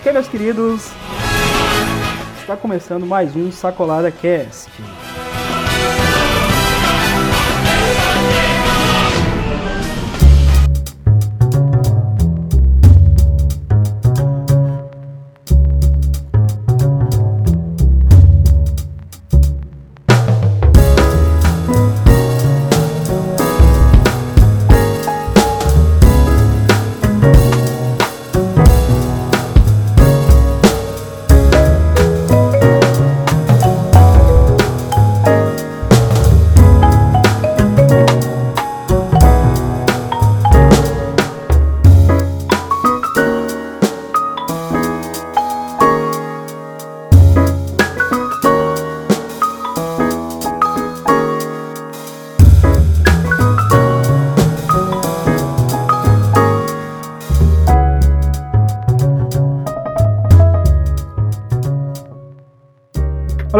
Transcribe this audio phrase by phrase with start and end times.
[0.00, 0.90] Ok, meus queridos,
[2.40, 4.70] está começando mais um Sacolada Cast.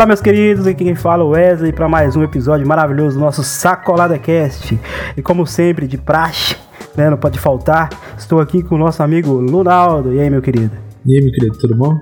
[0.06, 3.24] Olá, meus queridos, aqui quem fala é o Wesley para mais um episódio maravilhoso do
[3.24, 4.78] nosso Sacolada Cast.
[5.16, 6.54] E como sempre, de praxe,
[6.96, 10.14] né, não pode faltar, estou aqui com o nosso amigo Lunaldo.
[10.14, 10.70] E aí, meu querido?
[11.04, 11.98] E aí, meu querido, tudo bom?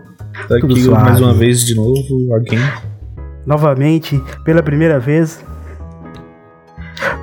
[0.47, 1.03] Tá Tudo aqui suave.
[1.03, 2.59] mais uma vez de novo, alguém.
[3.47, 5.43] Novamente, pela primeira vez,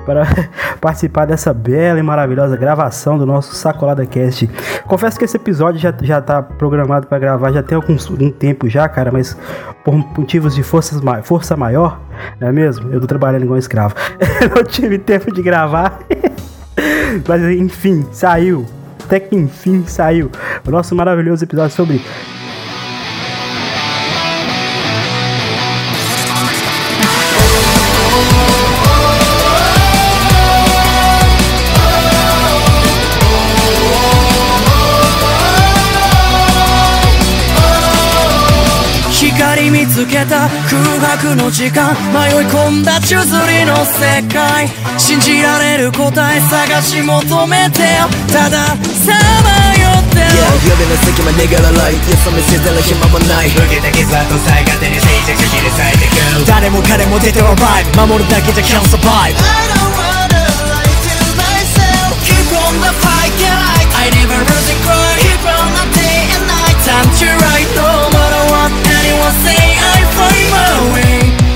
[0.04, 0.24] para
[0.82, 4.50] participar dessa bela e maravilhosa gravação do nosso Sacolada Cast.
[4.84, 8.68] Confesso que esse episódio já, já tá programado para gravar já tem alguns, um tempo
[8.68, 9.38] já, cara, mas
[9.84, 12.00] por motivos de forças, força maior,
[12.40, 12.92] não é mesmo?
[12.92, 13.94] Eu tô trabalhando igual um escravo.
[14.54, 16.00] Não tive tempo de gravar.
[17.28, 18.66] mas enfim, saiu.
[19.04, 20.30] Até que enfim saiu.
[20.66, 22.02] O nosso maravilhoso episódio sobre
[39.72, 41.96] 見つけた空白の時間。
[42.12, 44.68] 迷い込んだ宙づりの世界。
[45.00, 48.04] 信じられる答え探し求めてよ。
[48.28, 50.28] たださまよってる。
[50.28, 51.94] Yeah, 夜の隙間逃げらない。
[51.94, 53.48] よそ見せてる暇もない。
[53.48, 58.06] 受けた傷跡さえ勝手に静寂切り裂いてく誰も彼も出てはバイブ。
[58.06, 59.32] 守るだけじゃ can't survive
[62.28, 63.80] Keep on the fight, yeah.
[63.96, 66.76] I never lose and cry Keep on the day and night.
[66.84, 68.11] Time to matter what
[69.01, 71.15] anyone say I find my way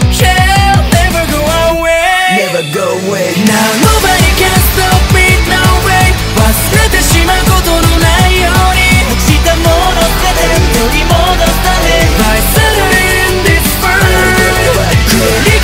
[0.10, 1.42] Yeah, never go
[1.76, 6.08] away Never go away Now nobody can stop me no way
[6.42, 6.50] 忘
[6.82, 8.82] れてしまうことのないように
[9.12, 11.14] 落ちたもの全て取り戻
[11.62, 15.55] され I settle in this world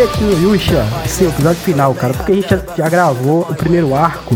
[0.00, 3.54] Tetsuya Yusha, esse é o episódio final, cara, porque a gente já, já gravou o
[3.54, 4.34] primeiro arco,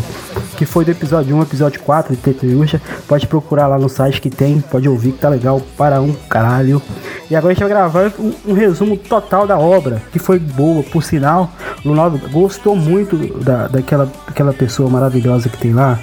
[0.59, 2.83] que foi do episódio 1 ao episódio 4 de Tetsuya Yusha.
[3.09, 6.83] Pode procurar lá no site que tem, pode ouvir que tá legal para um caralho.
[7.31, 10.83] E agora a gente vai gravar um, um resumo total da obra, que foi boa,
[10.83, 11.51] por sinal.
[11.83, 15.99] Lunaldo gostou muito da, daquela, daquela pessoa maravilhosa que tem lá,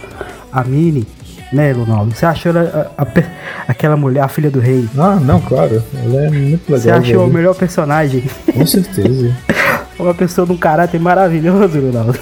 [0.51, 1.05] a Mini,
[1.51, 2.15] né, Lunaldo?
[2.15, 3.25] Você achou ela, a- a pe-
[3.67, 4.87] aquela mulher, a filha do rei?
[4.97, 5.83] Ah, não, claro.
[5.93, 6.79] Ela é muito legal.
[6.81, 8.23] Você achou o melhor personagem?
[8.53, 9.35] Com certeza.
[9.99, 12.17] Uma pessoa de um caráter maravilhoso, Lunaldo.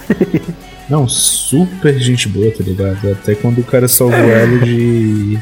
[0.90, 3.12] Não, super gente boa, tá ligado?
[3.12, 5.38] Até quando o cara salvou ela de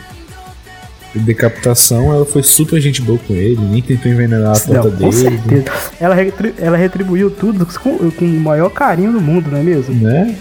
[1.16, 4.92] de decapitação, ela foi super gente boa com ele, nem tentou envenenar a Não, torta
[4.92, 5.14] com dele.
[5.14, 5.66] certeza.
[6.00, 6.16] Ela,
[6.60, 9.96] ela retribuiu tudo com, com o maior carinho do mundo, não é mesmo?
[9.96, 10.36] Né?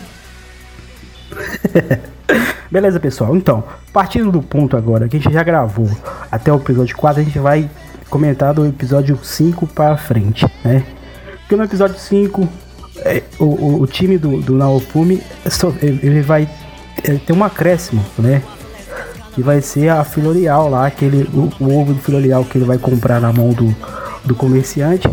[2.71, 3.37] Beleza, pessoal.
[3.37, 5.89] Então, partindo do ponto agora que a gente já gravou
[6.31, 7.71] até o episódio 4, a gente vai
[8.11, 10.85] comentar do episódio 5 para frente, né?
[11.41, 12.49] Porque no episódio 5,
[12.99, 16.49] é, o, o, o time do, do Naofumi só- ele vai
[17.05, 18.43] é, ter um acréscimo, né?
[19.33, 22.79] Que vai ser a Filorial lá, aquele, o, o ovo do Filorial que ele vai
[22.79, 23.75] comprar na mão do,
[24.25, 25.09] do comerciante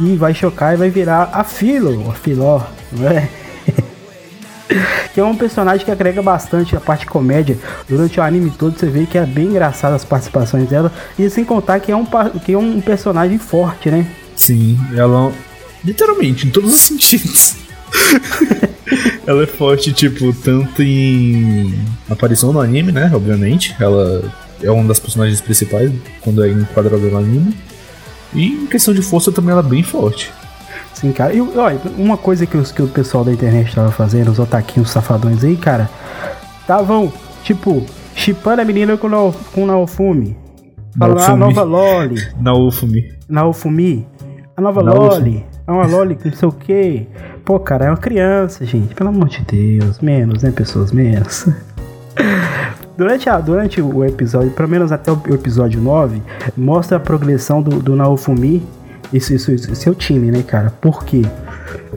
[0.00, 2.60] e vai chocar e vai virar a Filo, a Filó,
[2.92, 3.28] não é?
[5.16, 7.56] Que é um personagem que agrega bastante a parte comédia
[7.88, 8.78] durante o anime todo.
[8.78, 12.04] Você vê que é bem engraçado as participações dela e sem contar que é um,
[12.44, 14.06] que é um personagem forte, né?
[14.36, 15.32] Sim, ela.
[15.82, 17.56] Literalmente, em todos os sentidos.
[19.26, 21.74] ela é forte, tipo, tanto em
[22.10, 23.10] aparição no anime, né?
[23.14, 23.74] Obviamente.
[23.80, 24.30] Ela
[24.62, 25.90] é uma das personagens principais
[26.20, 27.56] quando é enquadrada no anime.
[28.34, 30.30] E em questão de força também ela é bem forte.
[30.96, 31.34] Sim, cara.
[31.34, 34.90] E olha, uma coisa que, os, que o pessoal da internet tava fazendo, os otaquinhos
[34.90, 35.90] safadões aí, cara,
[36.58, 37.12] estavam,
[37.42, 37.84] tipo,
[38.14, 40.34] chipando a menina com, no, com Naofumi.
[40.98, 41.38] Falando, ah, Naofumi.
[41.38, 42.28] nova Loli.
[42.40, 43.12] Na UFMI.
[43.28, 44.06] Naofumi.
[44.56, 45.08] A nova Naofumi.
[45.08, 45.46] Loli.
[45.66, 47.06] É uma Loli não sei o quê.
[47.44, 48.94] Pô, cara, é uma criança, gente.
[48.94, 50.00] Pelo amor de Deus.
[50.00, 50.92] Menos, né, pessoas?
[50.92, 51.46] Menos.
[52.96, 56.22] Durante, a, durante o episódio, pelo menos até o episódio 9,
[56.56, 58.66] mostra a progressão do, do Naofumi
[59.12, 60.72] e seu, seu, seu time, né, cara?
[60.80, 61.22] Por quê?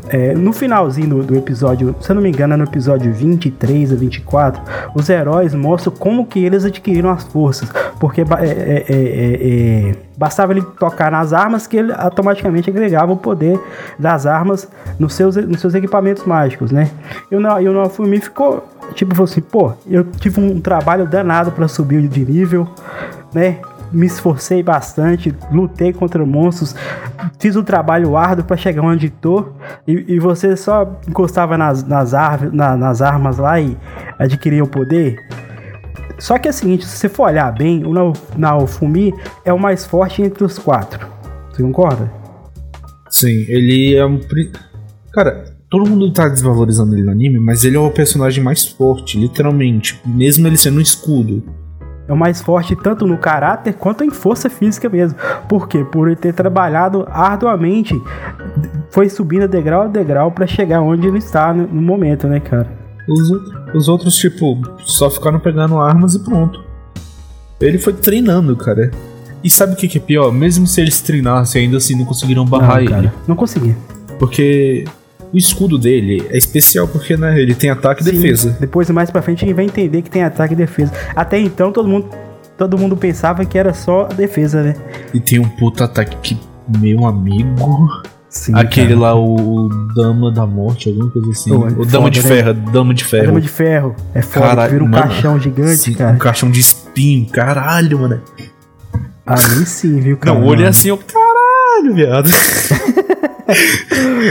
[0.09, 3.91] É, no finalzinho do, do episódio, se eu não me engano, é no episódio 23
[3.91, 4.61] a 24,
[4.95, 7.69] os heróis mostram como que eles adquiriram as forças.
[7.99, 13.11] Porque é, é, é, é, é, bastava ele tocar nas armas que ele automaticamente agregava
[13.11, 13.59] o poder
[13.97, 14.67] das armas
[14.97, 16.89] nos seus, nos seus equipamentos mágicos, né?
[17.29, 21.51] E o, e o Naofumi ficou, tipo, falou assim, pô, eu tive um trabalho danado
[21.51, 22.67] para subir de nível,
[23.33, 23.59] né?
[23.91, 26.75] Me esforcei bastante, lutei contra monstros,
[27.39, 29.45] fiz um trabalho árduo para chegar onde tô,
[29.87, 32.11] e, e você só encostava nas, nas,
[32.51, 33.77] na- nas armas lá e
[34.17, 35.17] adquiria o poder.
[36.19, 39.13] Só que é o seguinte, se você for olhar bem, o Nao- Naofumi
[39.45, 41.07] é o mais forte entre os quatro.
[41.51, 42.11] Você concorda?
[43.09, 44.19] Sim, ele é um.
[45.13, 49.17] Cara, todo mundo tá desvalorizando ele no anime, mas ele é o personagem mais forte,
[49.17, 49.99] literalmente.
[50.05, 51.41] Mesmo ele sendo um escudo.
[52.09, 55.15] É o mais forte tanto no caráter quanto em força física mesmo.
[55.47, 55.85] Por quê?
[55.85, 57.93] Por ele ter trabalhado arduamente,
[58.89, 62.67] foi subindo degrau a degrau para chegar onde ele está no no momento, né, cara?
[63.07, 63.29] Os,
[63.75, 66.63] os outros, tipo, só ficaram pegando armas e pronto.
[67.61, 68.89] Ele foi treinando, cara.
[69.43, 70.31] E sabe o que, que é pior?
[70.31, 72.87] Mesmo se eles treinassem, ainda assim não conseguiram barrar Não, ele.
[72.89, 73.75] cara, não consegui.
[74.17, 74.83] Porque
[75.33, 78.57] o escudo dele é especial porque, né, ele tem ataque e Sim, defesa.
[78.59, 80.91] Depois, mais pra frente, a gente vai entender que tem ataque e defesa.
[81.15, 82.09] Até então, todo mundo,
[82.57, 84.75] todo mundo pensava que era só a defesa, né?
[85.13, 86.37] E tem um puta ataque que,
[86.79, 87.87] meu amigo.
[88.29, 88.99] Sim, Aquele cara.
[88.99, 91.49] lá, o Dama da Morte, alguma coisa assim.
[91.49, 92.27] Pô, é o Dama foda, de né?
[92.27, 93.25] Ferro, Dama de A Ferro.
[93.27, 93.95] Dama de ferro.
[94.13, 95.03] É foda, Caralho, vira um mano.
[95.03, 96.11] caixão gigante, Sim, cara.
[96.15, 98.21] Um caixão de espinho, caralho, mano.
[99.25, 100.35] Ali sim, viu, cara?
[100.37, 100.97] Não, o olho é assim, ó,
[101.81, 102.29] caralho, viado.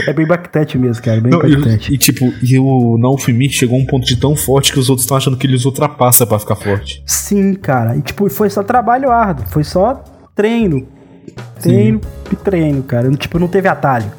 [0.07, 1.19] É bem impactante mesmo, cara.
[1.19, 1.91] Bem Não, impactante.
[1.91, 4.89] e, e, tipo, e o Naofumi chegou a um ponto de tão forte que os
[4.89, 7.03] outros estão achando que eles ultrapassam pra ficar forte.
[7.05, 7.97] Sim, cara.
[7.97, 9.45] E tipo, foi só trabalho árduo.
[9.49, 10.01] Foi só
[10.33, 10.87] treino.
[11.61, 11.99] Treino
[12.31, 13.09] e treino, cara.
[13.11, 14.09] Tipo, não teve atalho.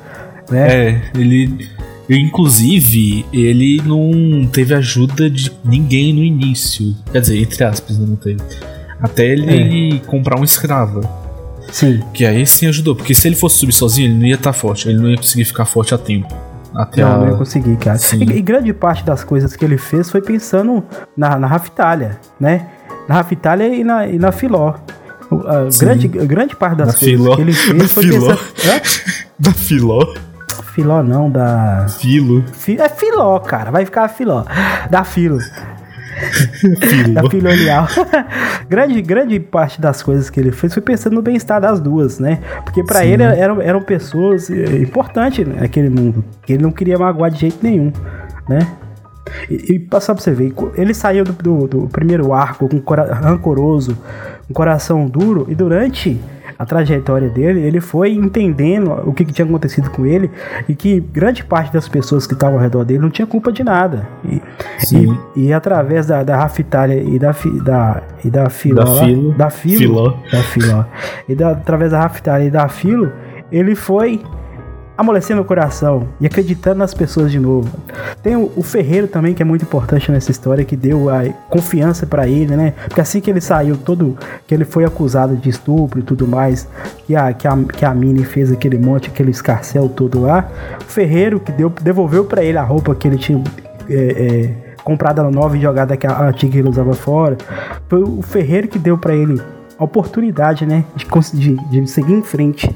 [0.50, 0.88] Né?
[0.90, 1.68] É, ele.
[2.08, 6.94] Inclusive, ele não teve ajuda de ninguém no início.
[7.12, 8.40] Quer dizer, entre aspas, né, não teve.
[9.00, 9.98] Até ele É.
[10.06, 11.00] comprar um escrava.
[11.72, 12.02] Sim.
[12.12, 12.94] Que aí sim ajudou.
[12.96, 14.88] Porque se ele fosse subir sozinho, ele não ia estar forte.
[14.88, 16.28] Ele não ia conseguir ficar forte a tempo.
[16.74, 17.16] Até Não, a...
[17.18, 17.98] não ia conseguir, cara.
[17.98, 18.18] Sim.
[18.22, 20.84] E, e grande parte das coisas que ele fez foi pensando
[21.16, 22.66] na, na Raftalha, né?
[23.08, 24.74] Na Raftalha e na, e na Filó.
[25.32, 27.36] A grande, grande parte das coisas Filó.
[27.36, 28.34] que ele fez foi Filó.
[28.34, 28.40] pensando.
[29.38, 30.14] Da Filó.
[30.74, 31.86] Filó não, da.
[31.98, 32.44] Filo.
[32.52, 33.70] Fi- É Filó, cara.
[33.70, 34.44] Vai ficar Filó.
[34.90, 35.38] Da Filo.
[36.80, 37.14] Filo.
[37.14, 37.86] da filolial.
[38.68, 42.40] grande, grande parte das coisas que ele fez foi pensando no bem-estar das duas, né?
[42.64, 43.08] Porque pra Sim.
[43.08, 46.24] ele eram, eram pessoas eh, importantes naquele mundo.
[46.42, 47.92] Que ele não queria magoar de jeito nenhum,
[48.48, 48.66] né?
[49.48, 53.12] E, e passar pra você ver, ele saiu do, do- do primeiro arco com cora
[53.14, 53.96] rancoroso,
[54.48, 56.20] um coração duro, e durante
[56.60, 60.30] a trajetória dele, ele foi entendendo o que, que tinha acontecido com ele
[60.68, 63.64] e que grande parte das pessoas que estavam ao redor dele não tinha culpa de
[63.64, 64.06] nada.
[64.22, 64.42] E,
[65.36, 69.32] e, e através da, da Rafitalha e da, fi- da, e da Filo, Da Filo.
[69.32, 70.14] da Filo, Filó.
[70.30, 70.86] da Filo,
[71.26, 73.10] e da, através da Rafitalha e da Filo,
[73.50, 74.20] ele foi
[75.00, 77.68] amolecendo o coração e acreditando nas pessoas de novo.
[78.22, 82.06] Tem o, o Ferreiro também, que é muito importante nessa história, que deu a confiança
[82.06, 82.74] pra ele, né?
[82.86, 84.16] Porque assim que ele saiu todo,
[84.46, 86.68] que ele foi acusado de estupro e tudo mais,
[87.06, 90.48] que a, que a, que a Mini fez aquele monte, aquele escarcel todo lá,
[90.80, 93.42] o Ferreiro que deu, devolveu pra ele a roupa que ele tinha
[93.88, 97.38] é, é, comprado ela nova e jogada que a antiga ele usava fora.
[97.88, 99.40] Foi o Ferreiro que deu pra ele
[99.78, 100.84] a oportunidade, né?
[100.94, 102.70] De, cons- de, de seguir em frente.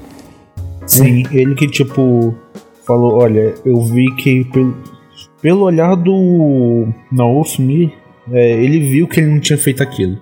[0.86, 2.34] Sim, ele que tipo
[2.86, 4.76] falou, olha, eu vi que pelo,
[5.40, 7.92] pelo olhar do Naofumi,
[8.30, 10.18] é, ele viu que ele não tinha feito aquilo.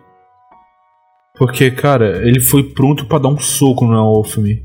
[1.36, 4.64] Porque, cara, ele foi pronto pra dar um soco no Naofumi.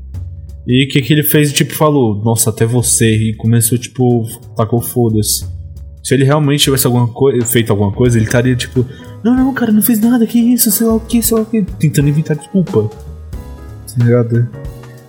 [0.66, 1.52] E o que, que ele fez?
[1.52, 3.10] Tipo, falou, nossa, até você.
[3.10, 5.46] E começou, tipo, tacou foda-se.
[6.04, 7.10] Se ele realmente tivesse alguma
[7.44, 8.84] feito alguma coisa, ele estaria tipo,
[9.24, 11.46] não, não, cara, não fiz nada, que isso, sei lá o que, sei lá o
[11.46, 12.84] que, tentando inventar desculpa.
[12.84, 14.67] Tá?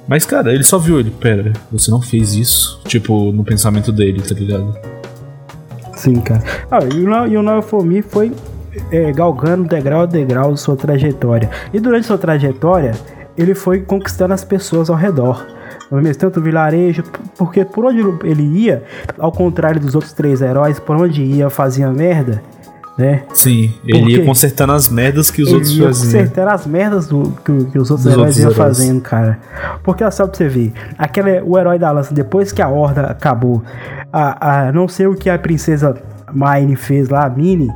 [0.10, 2.82] Mas, cara, ele só viu ele, pera, você não fez isso.
[2.86, 4.76] Tipo, no pensamento dele, tá ligado?
[5.96, 6.42] Sim, cara.
[6.72, 8.32] Ah, e o, Na- e o Naofomi foi
[8.92, 11.50] é, galgando degrau a degrau sua trajetória.
[11.74, 12.94] E durante sua trajetória,
[13.38, 15.46] ele foi conquistando as pessoas ao redor.
[16.20, 17.04] Tanto o vilarejo,
[17.38, 18.84] porque por onde ele ia,
[19.18, 22.42] ao contrário dos outros três heróis, por onde ia fazia merda,
[23.00, 23.24] né?
[23.34, 26.06] Sim, ele Por ia consertando as merdas que os ele outros ia faziam.
[26.06, 28.58] consertar as merdas do, que, que os outros Dos heróis outros iam heróis.
[28.78, 29.40] fazendo, cara.
[29.82, 33.04] Porque olha só pra você ver, aquele, o herói da lança, depois que a horda
[33.04, 33.64] acabou,
[34.12, 35.96] a, a não sei o que a princesa
[36.34, 37.70] Mine fez lá, a Mini,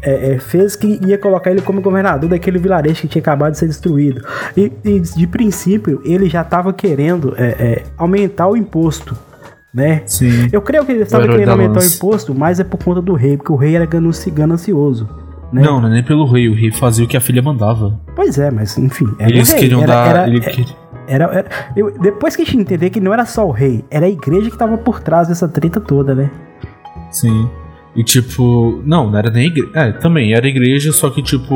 [0.00, 3.58] é, é, fez que ia colocar ele como governador daquele vilarejo que tinha acabado de
[3.58, 4.24] ser destruído.
[4.56, 9.16] E, e, de princípio, ele já tava querendo é, é, aumentar o imposto,
[9.72, 10.02] né?
[10.06, 10.48] Sim.
[10.52, 13.36] Eu creio que ele estava querendo aumentar o imposto, mas é por conta do rei,
[13.36, 15.08] porque o rei era gananci- ganancioso.
[15.52, 15.62] Né?
[15.62, 16.48] Não, não é nem pelo rei.
[16.48, 17.98] O rei fazia o que a filha mandava.
[18.14, 19.06] Pois é, mas enfim.
[19.18, 19.60] Era Eles o rei.
[19.62, 20.06] queriam era, dar.
[20.08, 23.24] Era, ele era, que- era- era- eu- depois que a gente entender que não era
[23.24, 26.30] só o rei, era a igreja que tava por trás dessa treta toda, né?
[27.10, 27.48] Sim.
[27.96, 29.70] E tipo, não, não era nem igreja.
[29.74, 31.54] É, também era igreja, só que tipo,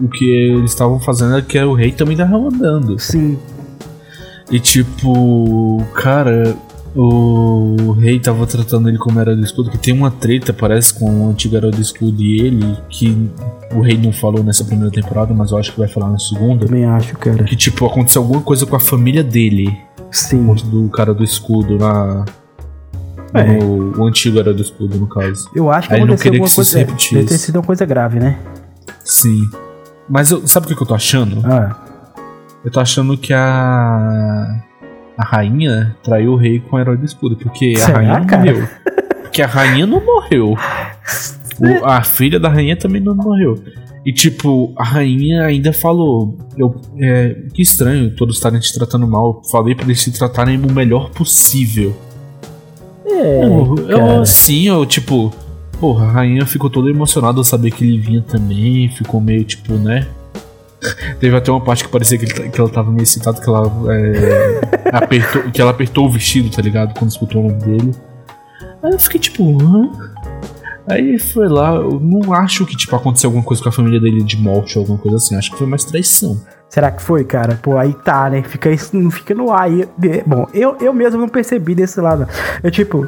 [0.00, 2.98] o que eles estavam fazendo é que o rei também tava mandando.
[2.98, 3.38] Sim.
[4.50, 6.56] E tipo, cara,
[6.96, 11.26] o rei tava tratando ele como herói do escudo, que tem uma treta, parece, com
[11.26, 13.30] o antigo herói do escudo e ele, que
[13.74, 16.66] o rei não falou nessa primeira temporada, mas eu acho que vai falar na segunda.
[16.66, 17.42] Também acho, cara.
[17.44, 19.76] Que tipo, aconteceu alguma coisa com a família dele,
[20.10, 20.54] Sim.
[20.66, 22.24] do cara do escudo na.
[23.32, 23.58] É.
[23.58, 25.50] No, o antigo herói do escudo, no caso.
[25.52, 26.78] Eu acho que Aí não aconteceu queria alguma que coisa.
[26.78, 28.38] Deve ter sido uma coisa grave, né?
[29.04, 29.40] Sim.
[30.08, 31.40] Mas eu- sabe o que que eu tô achando?
[31.44, 31.76] Ah,
[32.64, 34.62] Eu tô achando que a.
[35.16, 37.36] A rainha traiu o rei com o herói do escudo.
[37.36, 38.42] Porque Será, a rainha não cara?
[38.52, 38.68] morreu.
[39.22, 40.56] Porque a rainha não morreu.
[41.60, 43.62] O- a filha da rainha também não morreu.
[44.04, 46.36] E tipo, a rainha ainda falou.
[46.58, 49.40] Eu, é, que estranho todos estarem te tratando mal.
[49.42, 51.96] Eu falei pra eles se tratarem o melhor possível.
[53.06, 53.44] é.
[53.44, 54.20] Eu cara.
[54.20, 55.32] assim, eu tipo.
[55.80, 58.88] Porra, a rainha ficou toda emocionada ao saber que ele vinha também.
[58.90, 60.06] Ficou meio tipo, né?
[61.20, 63.48] Teve até uma parte que parecia que, ele ta- que ela tava meio excitada, que
[63.48, 64.60] ela é,
[64.96, 66.94] apertou, que ela apertou o vestido, tá ligado?
[66.98, 67.94] Quando escutou o nome dele.
[68.82, 69.90] Aí eu fiquei tipo, hã?
[70.86, 74.22] Aí foi lá, eu não acho que tipo aconteceu alguma coisa com a família dele
[74.22, 75.34] de morte ou alguma coisa assim.
[75.34, 76.38] Acho que foi mais traição.
[76.68, 77.58] Será que foi, cara?
[77.62, 78.42] Pô, aí tá, né?
[78.42, 79.88] Fica isso, não fica no ar aí.
[80.26, 82.26] Bom, eu, eu mesmo não percebi desse lado.
[82.62, 83.06] Eu, tipo,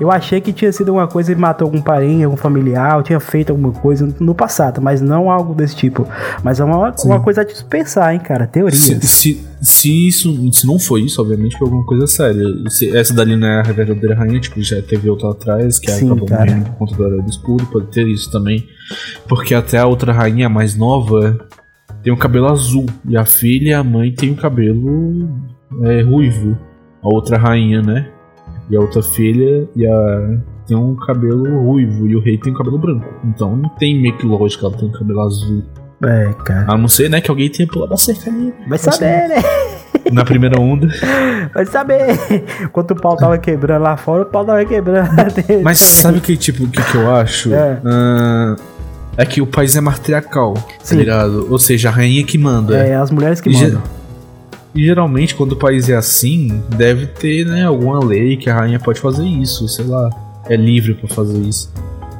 [0.00, 3.20] eu achei que tinha sido uma coisa, ele matou algum parente, algum familiar, ou tinha
[3.20, 6.08] feito alguma coisa no passado, mas não algo desse tipo.
[6.42, 8.46] Mas é uma, uma coisa a te pensar, hein, cara?
[8.46, 8.78] Teoria.
[8.78, 12.42] Se, se, se isso se não foi isso, obviamente foi alguma coisa séria.
[12.70, 16.06] Se essa dali não é a verdadeira rainha, tipo, já teve outra atrás, que Sim,
[16.06, 16.46] acabou cara.
[16.46, 18.66] morrendo por conta do Herói do Escuro, pode ter isso também.
[19.28, 21.38] Porque até a outra rainha mais nova
[22.02, 22.86] tem um cabelo azul.
[23.06, 25.28] E a filha e a mãe tem um cabelo
[25.84, 26.56] é, ruivo.
[27.02, 28.10] A outra rainha, né?
[28.70, 30.38] E a outra filha e a.
[30.66, 33.06] Tem um cabelo ruivo e o rei tem um cabelo branco.
[33.24, 35.64] Então não tem meio que lógica ela ter um cabelo azul.
[36.02, 36.72] É, cara.
[36.72, 38.54] A não ser, né, que alguém tenha pulado a cerca ali.
[38.68, 39.36] Vai saber, né?
[40.12, 40.88] Na primeira onda.
[41.52, 42.06] Vai saber.
[42.62, 45.10] Enquanto o pau tava quebrando lá fora, o pau tava quebrando.
[45.62, 47.52] Mas sabe que, tipo, o que, que eu acho?
[47.52, 47.80] É.
[47.84, 48.56] Ah,
[49.16, 51.48] é que o país é matriarcal, tá ligado?
[51.50, 52.76] Ou seja, a rainha que manda.
[52.76, 53.82] É, as mulheres que mandam.
[54.74, 58.78] E geralmente, quando o país é assim, deve ter, né, alguma lei que a rainha
[58.78, 60.08] pode fazer isso, sei lá.
[60.48, 61.72] É livre pra fazer isso.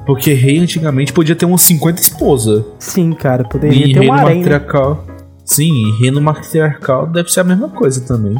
[0.04, 2.64] Porque rei antigamente podia ter umas 50 esposas.
[2.78, 4.35] Sim, cara, E poderia ter um harém, né?
[4.40, 5.04] matriarcal.
[5.45, 8.37] Sim, e reino matriarcal deve ser a mesma coisa também.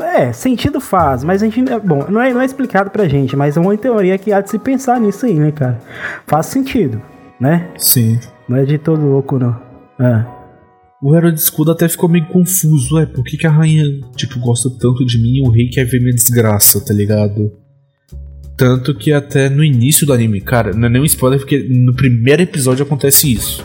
[0.00, 1.68] É, sentido faz, mas a gente.
[1.70, 4.40] é, Bom, não é, não é explicado pra gente, mas é uma teoria que há
[4.40, 5.78] de se pensar nisso aí, né, cara?
[6.26, 7.00] Faz sentido,
[7.40, 7.68] né?
[7.76, 8.18] Sim.
[8.48, 9.56] Não é de todo louco, não.
[9.98, 10.24] Ah.
[11.02, 13.84] O Herói de Escudo até ficou meio confuso, é, por que, que a rainha,
[14.16, 17.52] tipo, gosta tanto de mim e o rei quer ver minha desgraça, tá ligado?
[18.56, 21.94] Tanto que até no início do anime, cara, não é nem um spoiler, porque no
[21.94, 23.64] primeiro episódio acontece isso.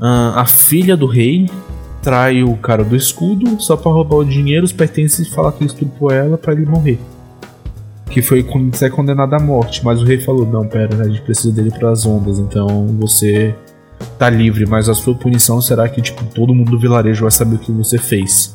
[0.00, 1.50] Ah, a filha do rei
[2.00, 5.64] trai o cara do escudo só pra roubar o dinheiro, os pertences e falar que
[5.64, 7.00] estuprou ela pra ele morrer.
[8.08, 11.22] Que foi con- ser condenado à morte, mas o rei falou: Não, pera, a gente
[11.22, 13.52] precisa dele pras ondas, então você
[14.18, 17.56] tá livre, mas a sua punição será que, tipo, todo mundo do vilarejo vai saber
[17.56, 18.52] o que você fez.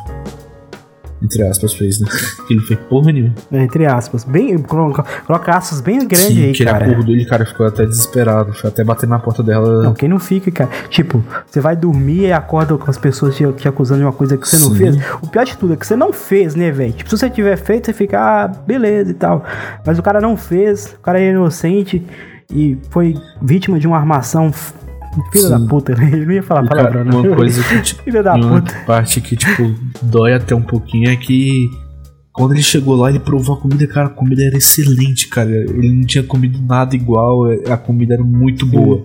[1.21, 2.07] Entre aspas, fez, né?
[2.47, 3.35] Que ele fez porra nenhuma.
[3.51, 4.23] Entre aspas.
[4.23, 6.85] Bem, coloca, coloca aspas bem grandes Sim, aí, que ele cara.
[6.85, 8.53] acordou ele, cara, ficou até desesperado.
[8.53, 9.83] Foi até bater na porta dela.
[9.83, 10.69] Não, quem não fica, cara.
[10.89, 14.35] Tipo, você vai dormir e acorda com as pessoas te, te acusando de uma coisa
[14.35, 14.77] que você não Sim.
[14.77, 14.97] fez.
[15.21, 16.93] O pior de tudo é que você não fez, né, velho?
[16.93, 19.45] Tipo, se você tiver feito, você fica, ah, beleza e tal.
[19.85, 22.03] Mas o cara não fez, o cara é inocente
[22.51, 24.51] e foi vítima de uma armação.
[25.31, 25.49] Filho Sim.
[25.49, 26.09] da puta, né?
[26.13, 27.21] Eu não ia falar E, palavrão, não.
[27.21, 28.73] uma coisa que, tipo, Filho da uma puta.
[28.85, 31.69] parte que, tipo, dói até um pouquinho é que
[32.33, 35.49] quando ele chegou lá, ele provou a comida, cara, a comida era excelente, cara.
[35.51, 39.01] Ele não tinha comido nada igual, a comida era muito boa.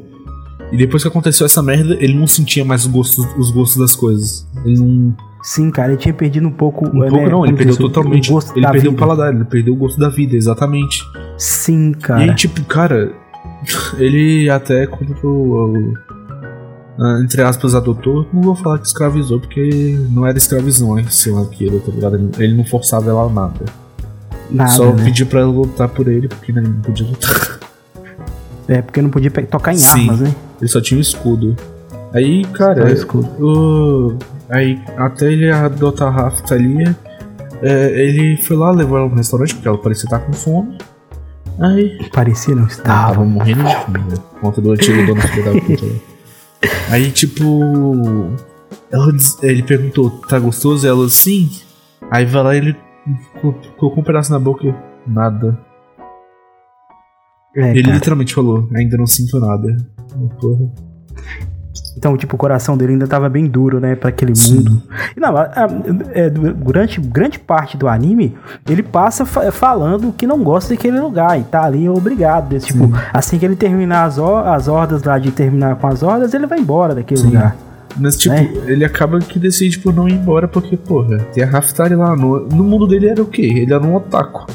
[0.72, 3.94] E depois que aconteceu essa merda, ele não sentia mais os gostos, os gostos das
[3.96, 4.46] coisas.
[4.64, 6.86] Ele não, Sim, cara, ele tinha perdido um pouco.
[6.88, 8.30] Um né, pouco não, ele perdeu diz, o- totalmente.
[8.30, 8.94] O gosto ele perdeu vida.
[8.94, 11.04] o paladar, ele perdeu o gosto da vida, exatamente.
[11.38, 12.22] Sim, E cara.
[12.22, 13.12] aí, tipo, cara,
[13.99, 15.94] ele até quando o,
[16.99, 21.42] ah, entre aspas, adotou, não vou falar que escravizou, porque não era escravizão, sei lá
[21.42, 22.30] aquilo, tá ligado?
[22.38, 23.64] Ele- não forçava ela a nada.
[24.50, 25.04] Nada, Só né?
[25.04, 27.58] pediu pra ela lutar por ele, porque né, ele não podia lutar.
[28.68, 30.00] É, porque não podia tocar em Sim.
[30.00, 30.35] armas, né?
[30.61, 31.54] Ele só tinha um escudo.
[32.14, 33.28] Aí, cara, escudo.
[33.40, 34.16] o,
[34.49, 36.96] aí até ele adotar a Raftalia,
[37.62, 40.78] é, ele foi lá, levou ela no restaurante, porque ela parecia estar com fome.
[41.60, 43.14] Aí Parecia não estava.
[43.14, 44.16] Tava morrendo de fome, né?
[44.32, 45.86] Por conta do antigo dono filho da puta.
[45.86, 46.00] né?
[46.90, 47.60] Aí, tipo.
[48.90, 50.86] Ela, diz- ele perguntou, tá gostoso?
[50.86, 51.50] Ela, sim.
[52.10, 52.76] Aí vai lá e ele
[53.40, 54.75] co- colocou um pedaço na boca e
[55.10, 55.58] nada.
[57.56, 57.94] É, ele cara.
[57.94, 59.68] literalmente falou, ainda não sinto nada.
[60.40, 60.70] Porra.
[61.96, 64.56] Então, tipo, o coração dele ainda tava bem duro, né, pra aquele Sim.
[64.56, 64.82] mundo.
[65.16, 65.68] E Não, a- a-
[66.12, 68.36] é, durante grande parte do anime,
[68.68, 72.48] ele passa fa- falando que não gosta daquele lugar e tá ali obrigado.
[72.50, 76.34] Desse, tipo, assim que ele terminar as, as hordas lá de terminar com as hordas,
[76.34, 77.26] ele vai embora daquele Sim.
[77.28, 77.56] lugar.
[77.98, 78.44] Mas, tipo, É.
[78.66, 82.14] ele acaba que decide por não ir embora, porque, porra, tem a Raftari lá.
[82.14, 83.40] No, no mundo dele era o quê?
[83.42, 84.46] Ele era um otaku.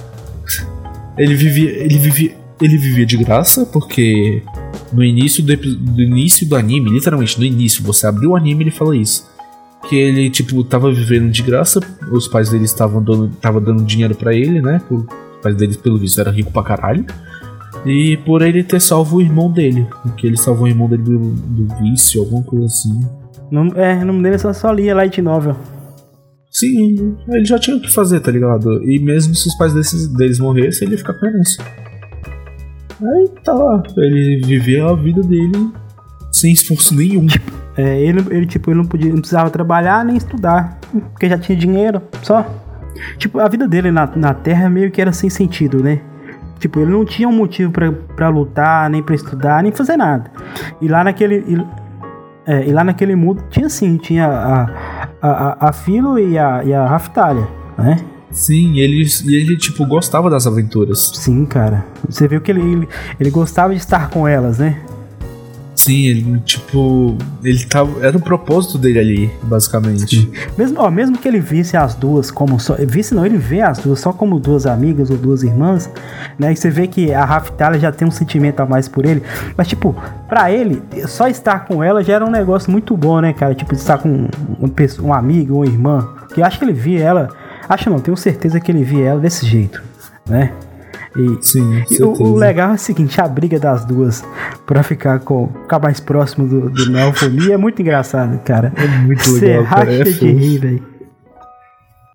[1.17, 1.69] Ele vivia.
[1.71, 2.31] Ele vivia.
[2.61, 4.43] Ele vivia de graça, porque
[4.91, 8.63] no início do, do início do anime, literalmente no início, você abriu o anime e
[8.65, 9.29] ele fala isso.
[9.87, 11.79] Que ele, tipo, tava vivendo de graça,
[12.11, 14.81] os pais dele estavam dando, tava dando dinheiro pra ele, né?
[14.89, 15.05] Os
[15.41, 17.05] pais dele, pelo visto, eram ricos pra caralho.
[17.85, 19.87] E por ele ter salvo o irmão dele.
[20.03, 22.99] Porque ele salvou o irmão dele do, do vício, alguma coisa assim.
[23.49, 25.55] Não, é, o nome dele só, só lia Light Novel.
[26.51, 28.83] Sim, ele já tinha o que fazer, tá ligado?
[28.83, 31.63] E mesmo se os pais desses, deles morressem, ele ia ficar com a herança.
[33.01, 35.71] Aí tá lá, ele vivia a vida dele
[36.31, 37.27] sem esforço nenhum.
[37.77, 41.57] É, ele, ele, tipo, ele não, podia, não precisava trabalhar nem estudar, porque já tinha
[41.57, 42.45] dinheiro, só.
[43.17, 46.01] Tipo, a vida dele na, na Terra meio que era sem sentido, né?
[46.59, 50.29] Tipo, ele não tinha um motivo pra, pra lutar, nem pra estudar, nem fazer nada.
[50.79, 51.43] E lá naquele.
[51.47, 51.65] E,
[52.45, 54.63] é, e lá naquele mundo tinha sim, tinha a,
[55.21, 57.47] a, a, a Filo e a, e a Raftalia,
[57.77, 57.97] né?
[58.31, 61.11] Sim, ele, e ele, tipo, gostava das aventuras.
[61.15, 61.85] Sim, cara.
[62.07, 62.89] Você viu que ele, ele,
[63.19, 64.77] ele gostava de estar com elas, né?
[65.73, 68.05] Sim, ele, tipo, ele tava.
[68.05, 70.29] Era o propósito dele ali, basicamente.
[70.55, 72.75] Mesmo, ó, mesmo que ele visse as duas como só.
[72.75, 75.89] Visse não, ele vê as duas só como duas amigas ou duas irmãs,
[76.37, 76.51] né?
[76.53, 79.23] E você vê que a Raftalia já tem um sentimento a mais por ele.
[79.57, 79.95] Mas, tipo,
[80.29, 83.55] pra ele, só estar com ela já era um negócio muito bom, né, cara?
[83.55, 84.27] Tipo, estar com
[84.59, 86.07] um, pessoa- um amigo ou irmã.
[86.33, 87.29] Que eu acho que ele via ela.
[87.67, 89.81] Acho não, tenho certeza que ele via ela desse jeito,
[90.27, 90.51] né?
[91.15, 94.23] E, Sim, e o, o legal é o seguinte, a briga das duas
[94.65, 98.71] pra ficar com ficar mais próximo do, do Neofomia é muito engraçado, cara.
[98.77, 99.91] É muito Você legal, cara.
[99.91, 100.90] racha É de rir, velho.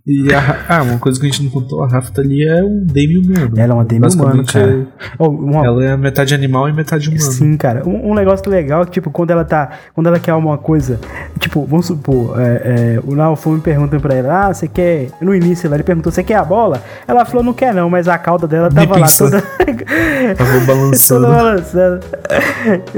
[0.06, 2.84] E a, ah, uma coisa que a gente não contou, a Rafta ali é um
[2.84, 3.52] demi humano.
[3.56, 4.86] Ela é uma demi humana, cara.
[5.18, 7.22] Oh, uma- Ela é metade animal e metade humano.
[7.22, 7.82] Sim, cara.
[7.84, 9.70] Um, um negócio legal é que, tipo, quando ela tá.
[9.94, 11.00] Quando ela quer alguma coisa.
[11.40, 15.08] Tipo, vamos supor, é, é, o Naofumi pergunta pra ela, ah, você quer.
[15.20, 16.80] No início ela ele perguntou, você quer a bola?
[17.08, 19.42] Ela falou, não quer não, mas a cauda dela tava lá toda.
[20.36, 21.26] Tava balançando.
[21.28, 22.00] balançando.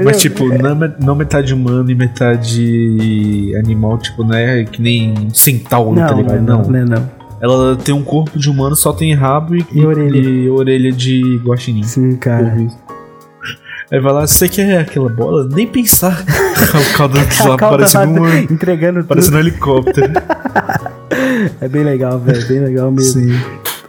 [0.03, 5.29] Mas, tipo, não, é não metade humano e metade animal, tipo, não é que nem
[5.33, 6.41] centauro, tá Não, não, ligado?
[6.41, 7.11] não, não, não.
[7.41, 10.17] Ela tem um corpo de humano, só tem rabo e, E orelha.
[10.17, 11.83] e orelha de guaxinim.
[11.83, 12.53] Sim, cara.
[13.91, 15.47] Aí vai lá, você quer aquela bola?
[15.47, 16.23] Nem pensar.
[16.93, 20.11] o caldo de lá parecendo, um, entregando parecendo um helicóptero.
[21.61, 22.47] É bem legal, velho.
[22.47, 23.21] Bem legal mesmo.
[23.21, 23.39] Sim.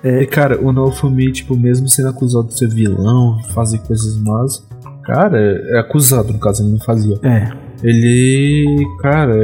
[0.02, 4.66] E, cara, o Naofumi, tipo, mesmo sendo acusado de ser vilão, fazer coisas más,
[5.04, 7.18] cara, é acusado, no caso, ele não fazia.
[7.22, 7.50] É.
[7.82, 9.36] Ele, cara,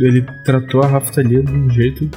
[0.00, 2.08] ele tratou a Raftalia de um jeito,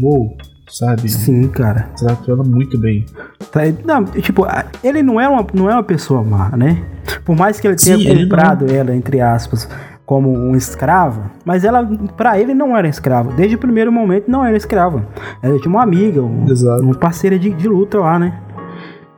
[0.00, 0.36] wow,
[0.68, 1.08] sabe?
[1.08, 1.90] Sim, cara.
[1.98, 3.04] Tratou ela muito bem.
[3.50, 4.46] Tá, Não, tipo,
[4.82, 6.84] ele não é uma, não é uma pessoa má, né?
[7.24, 9.68] Por mais que ele tenha Sim, ele comprado ela, entre aspas,
[10.08, 11.84] como um escravo, mas ela,
[12.16, 13.30] pra ele, não era escrava.
[13.34, 15.06] Desde o primeiro momento, não era escrava.
[15.42, 16.46] Ela tinha uma amiga, um,
[16.80, 18.40] uma parceira de, de luta lá, né?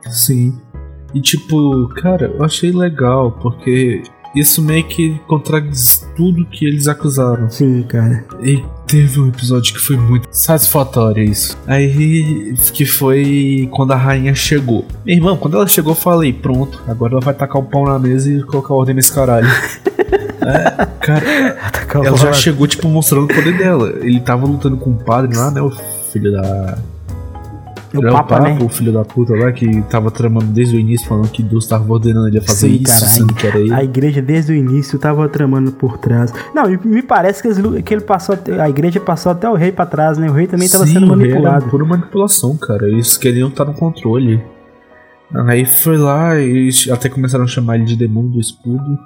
[0.09, 0.53] Sim.
[1.13, 4.03] E tipo, cara, eu achei legal, porque
[4.35, 7.49] isso meio que contradiz tudo que eles acusaram.
[7.49, 8.25] Sim, cara.
[8.43, 11.57] E teve um episódio que foi muito satisfatório isso.
[11.67, 14.83] Aí que foi quando a rainha chegou.
[15.05, 17.97] Meu irmão, quando ela chegou, eu falei, pronto, agora ela vai tacar o pau na
[17.97, 19.47] mesa e colocar ordem nesse caralho.
[20.41, 21.25] É, cara,
[22.05, 23.93] ela já chegou, tipo, mostrando o poder dela.
[24.01, 25.61] Ele tava lutando com o padre lá, né?
[25.61, 25.71] O
[26.11, 26.77] filho da.
[27.93, 28.57] O É o Papa, Papa, né?
[28.61, 31.91] o filho da puta lá, que tava tramando desde o início, falando que Deus tava
[31.91, 33.73] ordenando ele a fazer Sim, isso, cara, sendo que era ele.
[33.73, 36.33] A igreja desde o início tava tramando por trás.
[36.55, 39.73] Não, e me parece que, eles- que ele passou a igreja passou até o rei
[39.73, 40.29] pra trás, né?
[40.29, 41.65] O rei também tava Sim, sendo manipulado.
[41.69, 42.87] pura manipulação, cara.
[42.87, 44.41] Eles queriam estar no controle.
[45.47, 48.97] Aí foi lá e até começaram a chamar ele de demônio do escudo,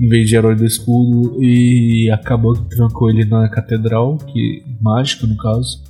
[0.00, 5.26] em vez de herói do escudo, e acabou que trancou ele na catedral, que mágica
[5.26, 5.82] no caso.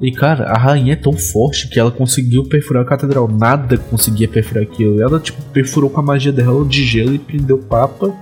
[0.00, 3.28] E cara, a rainha é tão forte que ela conseguiu perfurar a catedral.
[3.28, 5.02] Nada conseguia perfurar aquilo.
[5.02, 8.14] Ela tipo perfurou com a magia dela de gelo e prendeu o papa.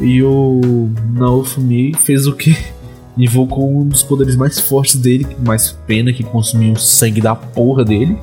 [0.00, 2.56] E o Naofumi fez o que?
[3.16, 7.84] Invocou um dos poderes mais fortes dele, mais pena que consumiu o sangue da porra
[7.84, 8.16] dele.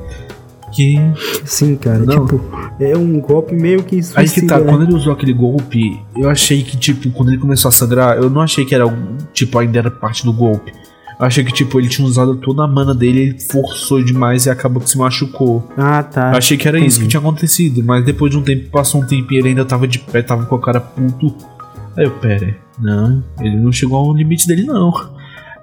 [0.74, 0.98] Que.
[1.46, 2.26] Sim, cara, Não.
[2.26, 2.42] tipo,
[2.80, 4.66] é um golpe meio que suicida, Aí que tá, né?
[4.72, 8.30] quando ele usou aquele golpe, eu achei que, tipo, quando ele começou a sangrar, eu
[8.30, 8.86] não achei que era,
[9.34, 10.72] tipo, ainda era parte do golpe.
[11.20, 14.52] Eu achei que, tipo, ele tinha usado toda a mana dele, ele forçou demais e
[14.52, 15.68] acabou que se machucou.
[15.76, 16.32] Ah, tá.
[16.34, 17.02] Eu achei que era isso entendi.
[17.06, 19.88] que tinha acontecido, mas depois de um tempo, passou um tempo e ele ainda tava
[19.88, 21.36] de pé, tava com a cara puto.
[21.98, 24.94] Aí eu, pera, não, ele não chegou ao limite dele, não.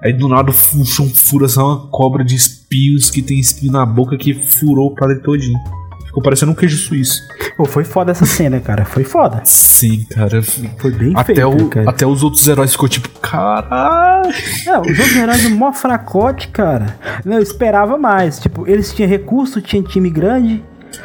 [0.02, 3.86] Aí do nada fu- um fura só uma cobra de espios que tem espinho na
[3.86, 5.56] boca que furou o padre todinho.
[6.14, 7.22] Ficou parecendo um queijo suíço.
[7.56, 8.84] Pô, foi foda essa cena, cara.
[8.84, 9.40] Foi foda.
[9.44, 10.40] Sim, cara.
[10.78, 11.90] Foi bem Até, feito, o, cara.
[11.90, 14.32] até os outros heróis ficou tipo, caralho.
[14.64, 16.96] Não, os outros heróis do mó fracote, cara.
[17.24, 18.38] Não, eu esperava mais.
[18.38, 20.62] Tipo, eles tinham recurso, tinha time grande.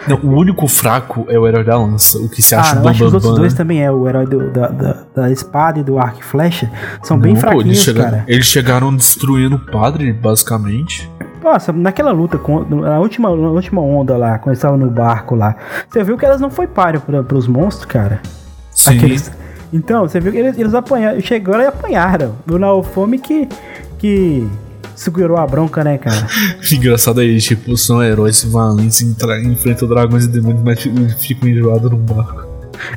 [0.07, 2.87] Não, o único fraco é o herói da lança, o que se acha ah, eu
[2.89, 3.15] acho que os bambambam.
[3.31, 3.89] outros dois também é.
[3.91, 6.69] O herói do- da, da, da espada e do arco e flecha.
[7.01, 8.23] São bem Não, pô, eles, fraquinhos, chegaram, cara.
[8.27, 11.09] eles chegaram destruindo o padre, basicamente.
[11.51, 15.35] Nossa, naquela luta, com, na, última, na última onda lá, quando eles estavam no barco
[15.35, 15.55] lá,
[15.89, 18.21] você viu que elas não foi páreo pra, pros monstros, cara.
[18.71, 18.97] Sim.
[18.97, 19.31] Aqueles-
[19.73, 22.35] Então, você viu que eles, eles apanharam, chegaram e apanharam.
[22.49, 23.47] O Naofome que,
[23.97, 24.47] que
[24.95, 26.27] segurou a bronca, né, cara?
[26.71, 31.97] Engraçado aí, tipo, são heróis valentes, enfrentam dragões e demônios, mas fi- ficam enjoados num
[31.97, 32.47] barco.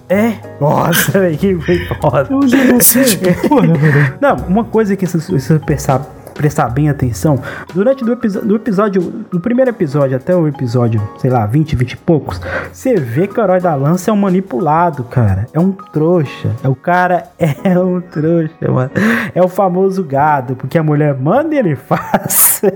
[0.09, 2.29] É, nossa, velho, que foi foda.
[2.31, 3.79] Eu já não sei, tipo, porra, mano.
[4.21, 6.01] Não, uma coisa que você prestar,
[6.33, 7.39] prestar bem atenção,
[7.75, 11.97] durante do, do episódio, do primeiro episódio até o episódio, sei lá, 20, 20 e
[11.99, 12.41] poucos,
[12.73, 15.47] você vê que o herói da lança é um manipulado, cara.
[15.53, 16.51] É um trouxa.
[16.63, 18.91] É o cara é um trouxa, mano.
[19.35, 22.61] É o famoso gado, porque a mulher manda e ele faz.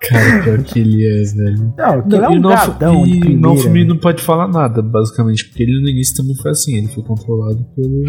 [0.00, 1.74] Cara, pior que ele é, velho.
[1.76, 3.40] Não, que ele é um o Nof- gadão de e o primeira.
[3.40, 7.02] Nofumi não pode falar nada, basicamente, porque ele no início também foi assim, ele foi
[7.02, 8.04] controlado pelo.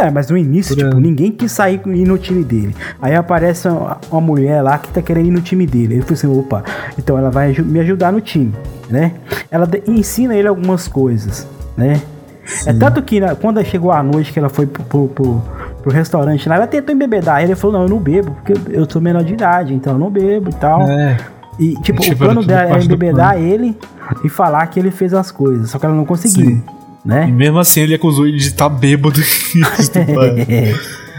[0.00, 1.00] É, mas no início, Por tipo, ano.
[1.00, 2.74] ninguém quis sair e ir no time dele.
[3.02, 5.94] Aí aparece uma, uma mulher lá que tá querendo ir no time dele.
[5.94, 6.64] Ele falou assim, opa,
[6.98, 8.52] então ela vai me ajudar no time,
[8.88, 9.12] né?
[9.50, 12.00] Ela ensina ele algumas coisas, né?
[12.66, 15.42] É tanto que né, quando chegou a noite que ela foi pro, pro, pro-
[15.82, 17.42] pro restaurante lá, ela tentou embebedar.
[17.42, 20.10] Ele falou, não, eu não bebo, porque eu sou menor de idade, então eu não
[20.10, 20.82] bebo e tal.
[20.82, 21.16] É.
[21.58, 23.76] E, tipo, Tipo, o plano tudo dela era do embebedar ele
[24.24, 25.70] e falar que ele fez as coisas.
[25.70, 26.62] Só que ela não conseguiu, Sim.
[27.04, 27.26] E né?
[27.26, 29.20] mesmo assim ele acusou ele de estar bêbado.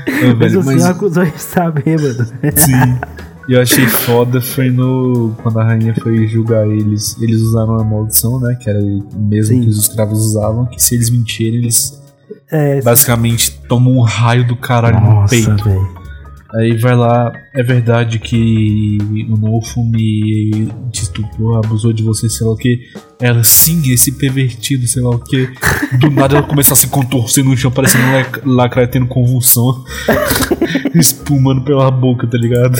[0.07, 2.25] É, Mas velho, o mas- senhor acusou de estar bêbado.
[2.55, 2.99] Sim.
[3.47, 5.35] E eu achei foda foi no.
[5.41, 7.17] Quando a rainha foi julgar eles.
[7.21, 8.55] Eles usaram a maldição, né?
[8.59, 9.61] Que era o mesmo Sim.
[9.61, 10.65] que os escravos usavam.
[10.65, 12.01] Que se eles mentirem, eles
[12.51, 15.63] É, basicamente tomam um raio do caralho no Nossa, peito.
[15.63, 16.00] velho.
[16.53, 18.97] Aí vai lá, é verdade que
[19.29, 22.79] o Nofumi te estuprou, abusou de você, sei lá o que.
[23.21, 25.49] Ela, sim, esse pervertido, sei lá o que.
[25.99, 29.83] Do nada ela começa a se contorcer no chão, parecendo um lac- lacraia tendo convulsão.
[30.93, 32.77] espumando pela boca, tá ligado?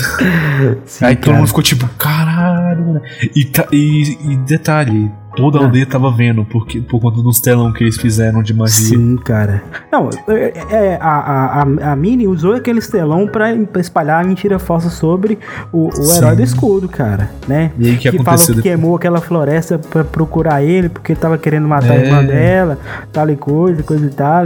[0.84, 1.36] Sim, Aí todo cara.
[1.38, 3.00] mundo ficou tipo, caralho, mano.
[3.34, 5.64] E, ta- e, e detalhe, toda a Ah.
[5.64, 8.96] aldeia tava vendo, porque, por conta dos telão que eles fizeram de magia.
[8.96, 9.62] Sim, cara.
[9.90, 14.26] Não, é, é, a, a, a, a Minnie usou aquele estelão pra, pra espalhar a
[14.26, 15.38] mentira falsa sobre
[15.72, 17.70] o, o herói do escudo, cara, né?
[17.78, 21.38] E aí que falou aconteceu que queimou aquela floresta pra procurar ele, porque ele tava
[21.38, 22.04] querendo matar a É.
[22.06, 22.78] irmã dela,
[23.12, 24.44] tal e coisa, coisa e tal.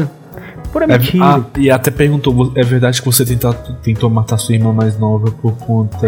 [0.76, 3.50] Pura É, ah, e até perguntou, é verdade que você tenta,
[3.82, 6.06] tentou matar sua irmã mais nova por conta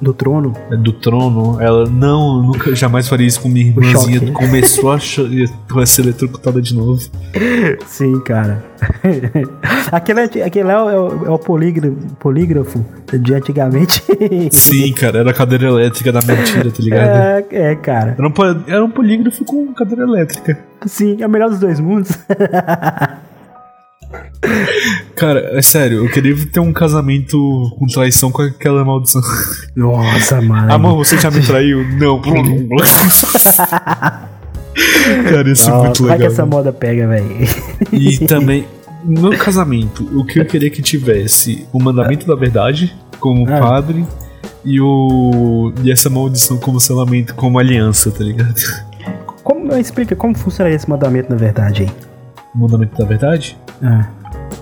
[0.00, 0.52] Do trono.
[0.70, 1.60] é, do trono?
[1.60, 4.20] Ela, não, eu nunca jamais faria isso com minha irmãzinha.
[4.20, 4.30] choque.
[4.32, 4.96] Começou a,
[5.82, 7.02] a ser eletrocutada de novo.
[7.86, 8.64] Sim, cara.
[9.90, 14.02] aquele, é- aquele é o, é o- é o polígrafo, polígrafo de antigamente.
[14.52, 17.08] Sim, cara, era a cadeira elétrica da mentira, tá ligado?
[17.08, 18.14] é, é, cara.
[18.16, 18.32] Era, um,
[18.68, 20.58] era um polígrafo com cadeira elétrica.
[20.86, 22.10] Sim, é o melhor dos dois mundos.
[25.14, 27.38] Cara, é sério, eu queria ter um casamento
[27.78, 29.22] com traição com aquela maldição.
[29.74, 30.72] Nossa, mano.
[30.72, 31.84] Amor, você já me traiu?
[31.98, 32.20] Não.
[35.30, 36.32] Cara, isso é Nossa, muito Vai que legal.
[36.32, 37.26] essa moda pega, velho.
[37.92, 38.66] E também,
[39.04, 43.58] no casamento, o que eu queria que tivesse o mandamento da verdade, como Ah.
[43.60, 44.04] padre,
[44.68, 45.72] E o.
[45.84, 48.52] E essa maldição como selamento, como aliança, tá ligado?
[49.44, 51.90] Como, explica como funciona esse mandamento na verdade aí.
[52.52, 53.56] O mandamento da verdade?
[53.80, 54.08] Ah,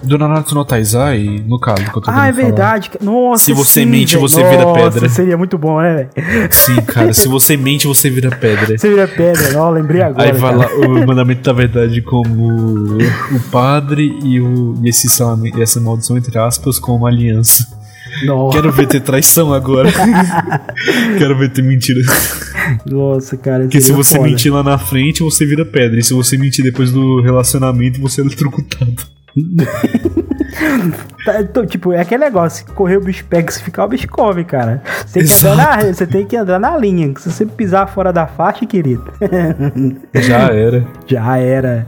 [0.05, 2.45] Do Nanatsu no Taizai, no caso, que eu tô Ah, é falar.
[2.47, 2.91] verdade.
[2.91, 5.09] ca- Nossa, Se você sim, mente, você vira Nossa, pedra.
[5.09, 6.49] seria muito bom, né, velho?
[6.53, 8.77] Sim, cara, se você mente, você vira pedra.
[8.79, 10.25] Você vira pedra, não, lembrei agora.
[10.25, 10.75] Aí vai cara.
[10.75, 15.07] lá o mandamento da verdade como o padre e, o, e esse
[15.61, 17.67] essa maldição, entre aspas, como aliança.
[18.25, 19.91] Nossa, Quero ver ter traição agora.
[21.19, 22.01] Quero ver ter mentira.
[22.87, 23.63] nossa, cara.
[23.65, 24.29] Porque se você foda.
[24.29, 25.99] mentir lá na frente, você vira pedra.
[25.99, 28.95] E se você mentir depois do relacionamento, você é eletrocutado.
[31.25, 34.45] Tá, então, tipo, é aquele negócio, correr o bicho pega, se ficar o bicho come,
[34.45, 34.83] cara.
[35.07, 37.13] Você tem, que andar na, você tem que andar na linha.
[37.19, 39.05] Se você pisar fora da faixa, querido,
[40.15, 40.85] Já era.
[41.07, 41.87] já era.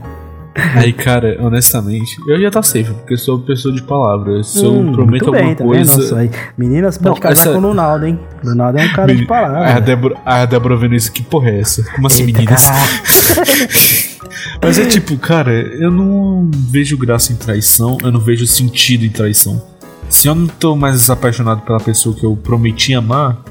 [0.75, 4.43] Aí, cara, honestamente, eu já tá safe, porque eu sou pessoa de palavra.
[4.43, 6.29] Se eu Hum, prometo muito alguma bem, tá coisa.
[6.57, 8.19] Meninas, pode Não, casar essa- com o Ronaldo, hein?
[8.43, 9.65] O Ronaldo é um cara de palavra.
[9.67, 11.83] Aí a Débora, a Débora vendo isso, que porra é essa?
[11.93, 12.67] Como assim, Eita, meninas?
[14.61, 19.09] Mas é tipo, cara, eu não vejo graça em traição, eu não vejo sentido em
[19.09, 19.61] traição.
[20.09, 23.43] Se eu não tô mais apaixonado pela pessoa que eu prometi amar,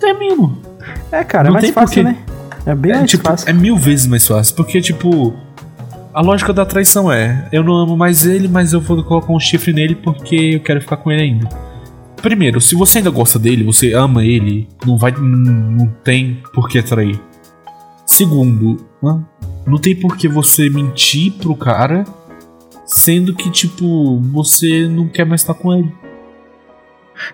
[0.00, 0.58] termino.
[1.10, 2.18] É, cara, é Não mais tem fácil, porquê.
[2.18, 2.24] né?
[2.66, 3.48] É bem É, mais tipo, fácil.
[3.48, 4.54] é mil vezes mais fácil.
[4.56, 5.34] Porque, tipo,
[6.12, 9.38] a lógica da traição é: eu não amo mais ele, mas eu vou colocar um
[9.40, 11.48] chifre nele porque eu quero ficar com ele ainda.
[12.20, 15.12] Primeiro, se você ainda gosta dele, você ama ele, não vai.
[15.12, 17.20] Não, não tem por que trair.
[18.06, 18.84] Segundo?
[19.66, 22.04] Não tem por que você mentir pro cara,
[22.86, 25.92] sendo que, tipo, você não quer mais estar com ele.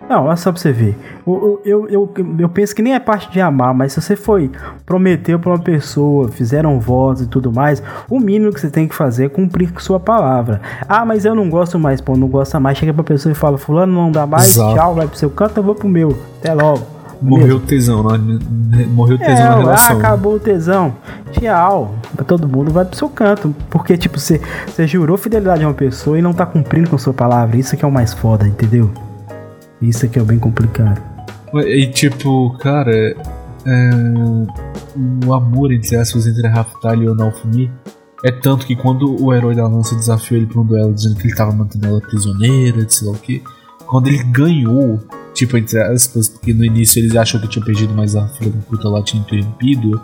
[0.08, 0.94] Não, olha só pra você ver.
[1.24, 4.50] O- Eu, eu, eu penso que nem é parte de amar, mas se você foi,
[4.84, 8.94] prometeu pra uma pessoa, fizeram voz e tudo mais, o mínimo que você tem que
[8.94, 10.60] fazer é cumprir com sua palavra.
[10.86, 12.76] Ah, mas eu não gosto mais, pô, não gosta mais.
[12.76, 14.74] Chega pra pessoa e fala: Fulano não dá mais, Exato.
[14.74, 16.16] tchau, vai pro seu canto, eu vou pro meu.
[16.38, 16.86] Até logo.
[17.22, 18.18] Morreu o tesão, né?
[18.88, 19.98] morreu o tesão É, na ah, relação.
[19.98, 20.94] acabou o tesão.
[21.32, 21.94] Tchau.
[22.26, 23.54] Todo mundo vai pro seu canto.
[23.68, 24.40] Porque, tipo, você,
[24.86, 27.56] jurou fidelidade a uma pessoa e não tá cumprindo com sua palavra.
[27.56, 28.90] Isso que é o mais foda, entendeu?
[29.80, 31.00] Isso que é o bem complicado.
[31.54, 32.92] E tipo, cara,
[33.66, 33.90] é,
[35.26, 37.70] o amor entre aspas entre a Raftalha e o Naofumi
[38.24, 41.26] é tanto que quando o herói da lança desafiou ele pra um duelo dizendo que
[41.26, 43.42] ele tava mantendo ela prisioneira, de sei lá o que,
[43.86, 45.00] quando ele ganhou,
[45.40, 48.60] tipo, entre aspas, porque no início eles achou que tinha perdido, mas a filha da
[48.60, 50.00] puta lá tinha interrompido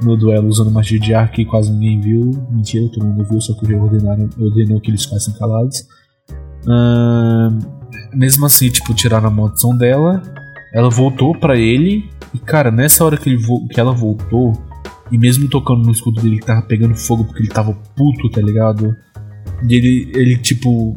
[0.00, 2.30] no duelo usando magia de ar que quase ninguém viu.
[2.50, 5.84] Mentira, todo mundo viu, só que o ordenaram, ordenou que eles ficassem calados.
[8.14, 10.22] Mesmo assim, tipo, tiraram a maldição dela.
[10.72, 12.08] Ela voltou pra ele.
[12.32, 14.52] E, cara, nessa hora que, ele que ela voltou,
[15.10, 18.40] e mesmo tocando no escudo dele que tava pegando fogo porque ele tava puto, tá
[18.40, 18.94] ligado?
[19.68, 20.96] E ele, ele tipo.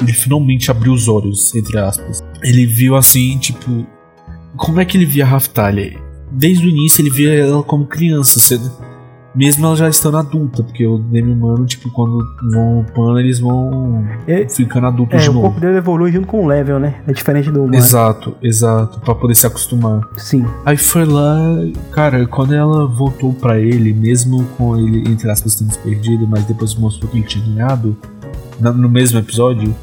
[0.00, 2.22] Ele finalmente abriu os olhos, entre aspas.
[2.42, 3.86] Ele viu assim, tipo.
[4.56, 5.98] Como é que ele via a Raftalha?
[6.30, 8.70] Desde o início ele via ela como criança, sendo-
[9.34, 14.04] mesmo ela já estando adulta, porque o Demi Humano, tipo, quando vão upando, eles vão
[14.28, 15.46] É- ficando adultos É, de o novo.
[15.46, 17.02] corpo dele evolui junto com o level, né?
[17.06, 17.74] É diferente do humano.
[17.74, 20.02] Exato, exato, Pra poder se acostumar.
[20.16, 20.44] Sim.
[20.64, 21.36] Aí foi lá,
[21.90, 26.72] cara, quando ela voltou pra ele, mesmo com ele, entre aspas, tendo perdido, mas depois
[26.76, 27.96] mostrou que ele tinha ganhado,
[28.60, 29.74] no mesmo episódio,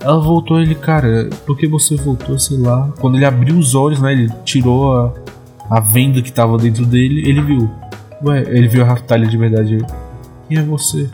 [0.00, 2.88] ela voltou ele, cara, por que você voltou, sei lá.
[3.00, 5.12] Quando ele abriu os olhos, né, ele tirou a,
[5.70, 7.70] a venda que tava dentro dele, ele viu.
[8.24, 9.78] Ué, ele viu a Raftalha de verdade.
[10.48, 11.08] Quem é você?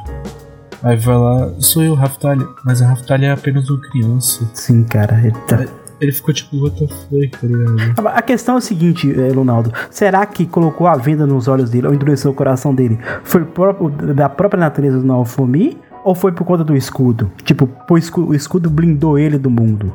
[0.83, 2.47] Aí vai lá, sou eu, Raftalha.
[2.64, 4.49] Mas a Raftalha é apenas uma criança.
[4.55, 5.18] Sim, cara.
[5.21, 5.64] Ele tá-
[6.01, 8.07] Ele ficou tipo, what the fuck, tá ligado?
[8.07, 9.73] A questão é o seguinte, eh, Ronaldo.
[9.90, 12.99] Será que colocou a venda nos olhos dele ou endureceu o coração dele?
[13.25, 15.77] Foi próprio, da própria natureza do Naofumi?
[16.05, 17.31] Ou foi por conta do escudo?
[17.45, 19.93] Tipo, o escudo, o escudo blindou ele do mundo,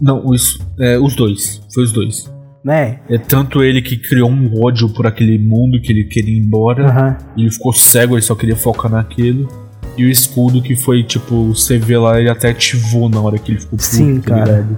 [0.00, 1.60] Não, os, é, os dois.
[1.72, 2.30] Foi os dois.
[2.64, 3.00] né?
[3.08, 6.86] É tanto ele que criou um ódio por aquele mundo que ele queria ir embora.
[6.88, 7.16] Aham.
[7.36, 9.48] Ele ficou cego, ele só queria focar naquilo.
[9.96, 13.50] E o escudo que foi, tipo, você vê lá, ele até ativou na hora que
[13.52, 14.68] ele ficou puto, Sim, tá cara.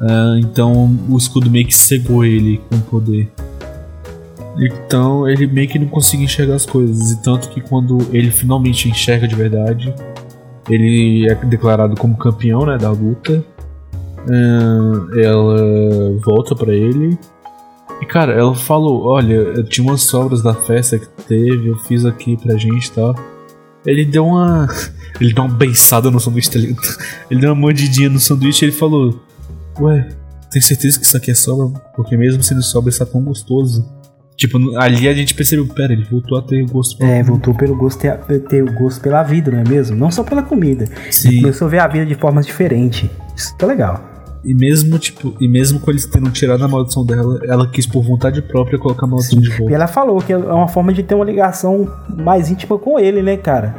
[0.00, 3.28] Ah, então o escudo meio que cegou ele com poder.
[4.58, 7.12] Então ele meio que não conseguia enxergar as coisas.
[7.12, 9.94] E tanto que quando ele finalmente enxerga de verdade,
[10.68, 13.44] ele é declarado como campeão né, da luta.
[14.28, 17.18] Ah, ela volta pra ele.
[18.00, 22.36] E cara, ela falou: Olha, tinha umas sobras da festa que teve, eu fiz aqui
[22.36, 23.14] pra gente e tal.
[23.84, 24.68] Ele deu uma.
[25.20, 26.58] Ele deu uma beiçada no sanduíche, tá?
[27.30, 29.20] Ele deu uma mordidinha no sanduíche e ele falou:
[29.78, 30.08] Ué,
[30.50, 31.78] tem certeza que isso aqui é sobra?
[31.94, 33.86] Porque mesmo sendo sobra, está tão gostoso.
[34.40, 37.76] Tipo, ali a gente percebeu: Pera, ele voltou a ter gosto pra É, voltou pelo
[37.76, 38.16] gosto, ter,
[38.48, 39.94] ter o gosto pela vida, não é mesmo?
[39.94, 40.86] Não só pela comida.
[41.10, 41.42] Sim.
[41.42, 43.10] Começou a ver a vida de formas diferentes.
[43.36, 44.02] Isso é legal.
[44.42, 48.02] E mesmo, tipo, e mesmo com eles tendo tirado a maldição dela, ela quis por
[48.02, 49.74] vontade própria colocar a maldição de E volta.
[49.74, 53.36] ela falou que é uma forma de ter uma ligação mais íntima com ele, né,
[53.36, 53.74] cara?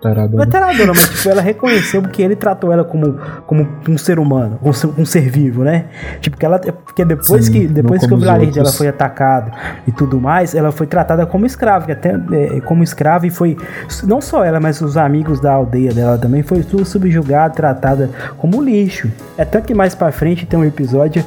[0.00, 0.34] Tarada.
[0.34, 4.18] Não é taradona, mas tipo, ela reconheceu que ele tratou ela como, como um ser
[4.18, 5.84] humano, um ser, um ser vivo, né?
[6.20, 6.58] Tipo, que ela.
[6.58, 9.52] Porque depois Sim, que, depois que o vilarejo dela foi atacado
[9.86, 13.56] e tudo mais, ela foi tratada como escrava, que até é, como escrava e foi.
[14.04, 18.08] Não só ela, mas os amigos da aldeia dela também foi tudo subjugada, tratada
[18.38, 19.10] como lixo.
[19.36, 21.22] É tanto que mais pra frente tem um episódio.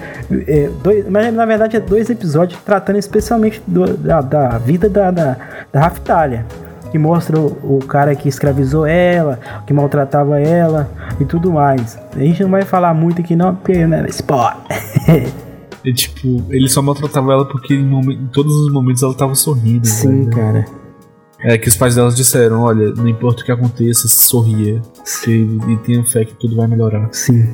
[0.47, 5.11] é, dois, mas na verdade é dois episódios tratando especialmente do- da, da vida da,
[5.11, 5.37] da,
[5.71, 6.45] da Raftalha
[6.93, 10.87] que mostra o, o cara que escravizou ela, que maltratava ela
[11.19, 11.97] e tudo mais.
[12.15, 14.55] A gente não vai falar muito aqui não, porque né, spot.
[15.83, 19.85] E, tipo, ele só maltratava ela porque em, em todos os momentos ela tava sorrindo.
[19.85, 20.29] Sim, velho.
[20.29, 20.65] cara.
[21.41, 24.79] É que os pais delas disseram: olha, não importa o que aconteça, sorria.
[25.25, 27.09] Que, e tenha fé que tudo vai melhorar.
[27.11, 27.49] Sim.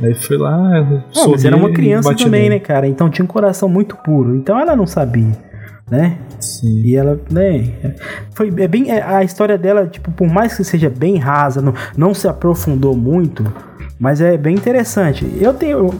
[0.00, 2.86] Aí foi lá, ela Não, mas sorria era uma criança também, né, cara?
[2.86, 4.36] Então tinha um coração muito puro.
[4.36, 5.32] Então ela não sabia,
[5.92, 6.16] né?
[6.40, 6.80] Sim.
[6.82, 7.70] E ela, né?
[8.34, 8.90] Foi é bem.
[8.90, 12.96] é, A história dela, tipo, por mais que seja bem rasa, não, não se aprofundou
[12.96, 13.44] muito,
[14.00, 15.30] mas é bem interessante.
[15.38, 15.90] Eu tenho.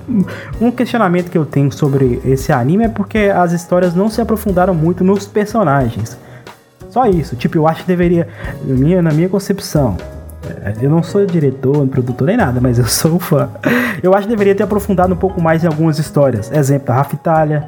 [0.59, 4.75] Um questionamento que eu tenho sobre esse anime é porque as histórias não se aprofundaram
[4.75, 6.17] muito nos personagens.
[6.89, 7.37] Só isso.
[7.37, 8.27] Tipo, eu acho que deveria.
[8.65, 9.99] na minha, na minha concepção.
[10.81, 13.51] Eu não sou diretor, produtor nem nada, mas eu sou um fã.
[14.03, 16.51] Eu acho que deveria ter aprofundado um pouco mais em algumas histórias.
[16.51, 17.65] Exemplo, da Raftalha,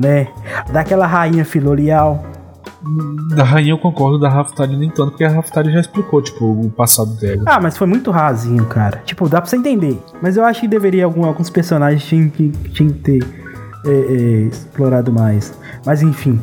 [0.00, 0.28] né?
[0.72, 2.24] Daquela rainha Filorial.
[3.36, 6.70] Da rainha eu concordo, da Raftalia nem tanto, porque a Raftalia já explicou, tipo, o
[6.70, 7.42] passado dela.
[7.46, 9.02] Ah, mas foi muito rasinho, cara.
[9.04, 10.00] Tipo, dá pra você entender.
[10.22, 13.22] Mas eu acho que deveria algum- alguns personagens tinham que, tinham que ter
[13.86, 15.52] é, é, explorado mais.
[15.84, 16.40] Mas enfim,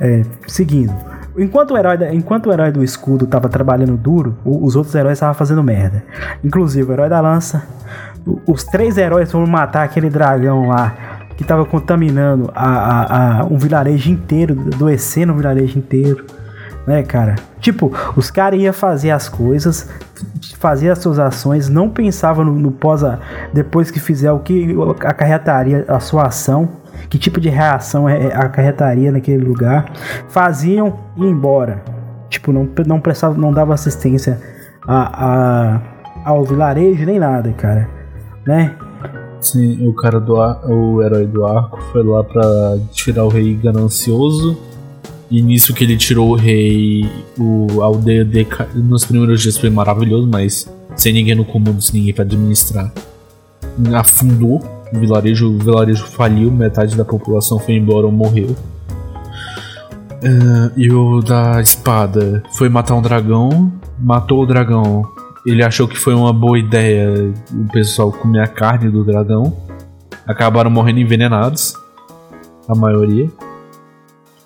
[0.00, 0.92] é, seguindo.
[1.38, 5.34] Enquanto o, herói enquanto o herói do escudo tava trabalhando duro, os outros heróis estavam
[5.34, 6.02] fazendo merda.
[6.42, 7.62] Inclusive o herói da lança.
[8.46, 10.94] Os três heróis foram matar aquele dragão lá
[11.36, 16.24] que tava contaminando a, a- a- um vilarejo inteiro, adoecendo o vilarejo inteiro
[16.86, 17.34] né, cara?
[17.58, 19.90] Tipo, os caras iam fazer as coisas,
[20.56, 23.18] fazer as suas ações, não pensavam no, no pós, a-
[23.52, 24.72] depois que fizer o que
[25.04, 26.68] acarretaria a sua ação,
[27.10, 29.86] que tipo de reação é- é- acarretaria naquele lugar,
[30.28, 31.82] faziam e embora.
[32.30, 34.40] Tipo, não, não prestava, não dava assistência
[34.86, 35.80] a, a-
[36.24, 37.88] ao vilarejo nem nada, cara,
[38.46, 38.76] né?
[39.40, 43.54] Sim, o cara do ar, o herói do arco foi lá pra tirar o rei
[43.54, 44.56] ganancioso.
[45.30, 49.70] E nisso que ele tirou o rei, o a aldeia de, nos primeiros dias foi
[49.70, 52.92] maravilhoso, mas sem ninguém no comando, sem ninguém pra administrar.
[53.92, 58.54] Afundou o vilarejo, o vilarejo faliu, metade da população foi embora ou morreu.
[60.24, 65.15] Ah, e o da espada foi matar um dragão, matou o dragão.
[65.46, 69.56] Ele achou que foi uma boa ideia o pessoal comer a carne do dragão.
[70.26, 71.74] Acabaram morrendo envenenados,
[72.68, 73.28] a maioria.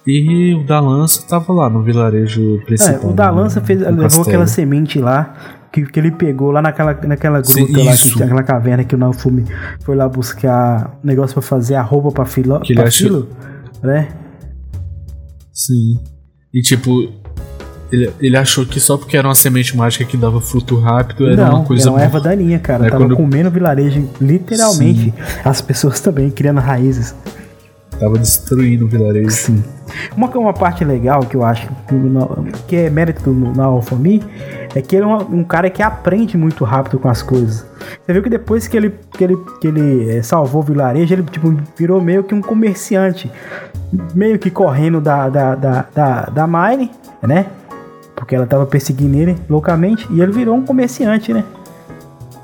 [0.06, 3.10] E o da lança tava lá no vilarejo É, principal.
[3.10, 4.26] o da no- lança fez, levou castelo.
[4.28, 5.34] aquela semente lá
[5.72, 8.12] que, que ele pegou lá naquela, naquela Sim, gruta lá, isso.
[8.14, 9.44] que, naquela caverna que o Naofumi
[9.84, 13.28] foi lá buscar negócio pra fazer a roupa pra filo, Que pra achou- filo
[13.82, 14.08] né?
[15.52, 15.98] Sim.
[16.52, 17.08] E tipo,
[17.92, 21.44] ele, ele achou que só porque era uma semente mágica que dava fruto rápido era
[21.46, 22.05] Não, uma coisa era uma boa.
[22.05, 22.87] erva daninha, cara.
[22.87, 25.12] É Tava quando- comendo vilarejo, literalmente.
[25.44, 27.14] As pessoas também criando raízes.
[27.98, 29.31] Tava destruindo o vilarejo.
[29.31, 29.62] Sim.
[30.16, 31.68] Uma, uma parte legal que eu acho
[32.66, 34.22] que, é mérito do Naofumi
[34.74, 37.66] é que ele é um, um cara que aprende muito rápido com as coisas.
[38.07, 41.24] Você viu que depois que ele, que ele, que ele eh, salvou o vilarejo, ele
[41.24, 43.31] tipo, virou meio que um comerciante.
[44.14, 46.90] Meio que correndo da, da, da, da, da Mine,
[47.22, 47.46] né?
[48.20, 50.06] Porque ela tava perseguindo ele loucamente.
[50.11, 51.42] E ele virou um comerciante, né?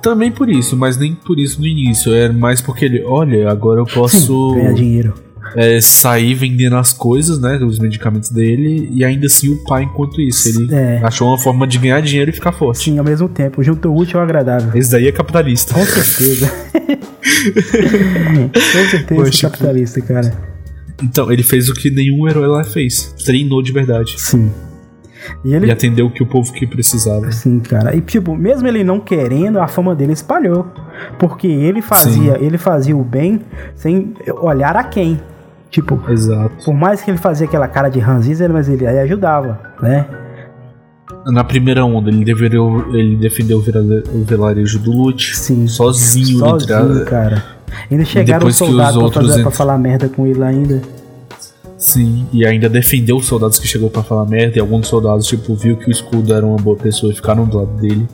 [0.00, 2.14] Também por isso, mas nem por isso no início.
[2.14, 5.14] É mais porque ele, olha, agora eu posso Ganhar dinheiro.
[5.54, 7.56] é, sair vendendo as coisas, né?
[7.58, 11.00] Os medicamentos dele, e ainda assim o pai, enquanto isso, ele É.
[11.04, 12.78] achou uma forma de ganhar dinheiro e ficar forte.
[12.84, 13.62] Sim, ao mesmo tempo.
[13.62, 14.70] Junto útil ao agradável.
[14.74, 15.74] Esse daí é capitalista.
[15.74, 16.50] Com certeza.
[18.52, 20.32] Com certeza Pois, é capitalista, cara.
[21.02, 23.12] Então, ele fez o que nenhum herói lá fez.
[23.24, 24.14] Treinou de verdade.
[24.18, 24.50] Sim.
[25.44, 25.66] E ele.
[25.66, 27.30] E atendeu o que o povo que precisava.
[27.32, 27.94] Sim, cara.
[27.94, 30.66] E tipo, mesmo ele não querendo, a fama dele espalhou.
[31.18, 33.40] Porque ele fazia, ele fazia o bem
[33.74, 35.20] sem olhar a quem.
[35.70, 36.64] Tipo, Exato.
[36.64, 40.06] por mais que ele fazia aquela cara de ranzinza, mas ele aí ajudava, né?
[41.26, 42.60] Na primeira onda, ele, deveria,
[42.92, 45.36] ele defendeu o, vilarejo do Lute.
[45.36, 45.66] Sim.
[45.66, 47.44] Sozinho, Sozinho, entre a- cara.
[47.90, 50.80] Ainda chegaram os soldados pra, outros fazer, pra falar merda com ele ainda.
[51.78, 54.56] Sim, e ainda defendeu os soldados que chegou pra falar merda.
[54.56, 57.58] E alguns soldados, tipo, viu que o escudo era uma boa pessoa e ficaram do
[57.58, 58.08] lado dele.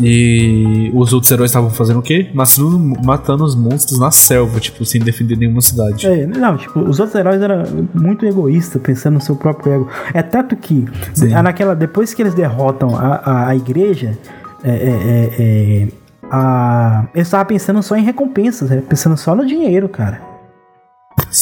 [0.00, 2.30] E os outros heróis estavam fazendo o quê?
[2.32, 6.06] Matando, matando os monstros na selva, tipo, sem defender nenhuma cidade.
[6.06, 9.88] É, não, tipo, os outros heróis eram muito egoístas, pensando no seu próprio ego.
[10.14, 11.28] É tanto que, Sim.
[11.30, 14.16] naquela, depois que eles derrotam a, a, a igreja,
[14.62, 15.88] é, é, é, é,
[16.30, 20.27] a, eles estavam pensando só em recompensas, é, pensando só no dinheiro, cara.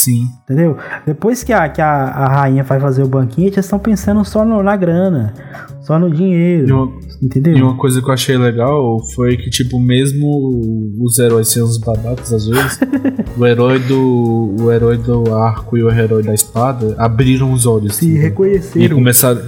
[0.07, 0.29] Sim.
[0.45, 0.77] Entendeu?
[1.05, 4.45] Depois que a, que a, a rainha vai fazer o banquete, eles estão pensando só
[4.45, 5.35] no- na grana,
[5.81, 6.77] só no E dinheiro.
[6.85, 6.93] uma,
[7.23, 7.57] Entendeu?
[7.57, 11.79] e uma coisa que eu achei legal foi que, tipo, mesmo os heróis sendo os
[11.79, 12.79] babacas às vezes,
[13.37, 14.55] o herói do.
[14.61, 17.97] O herói do arco e o herói da espada abriram os olhos.
[17.97, 18.21] Se entendeu?
[18.23, 18.97] E reconheceram.
[18.97, 19.43] começaram.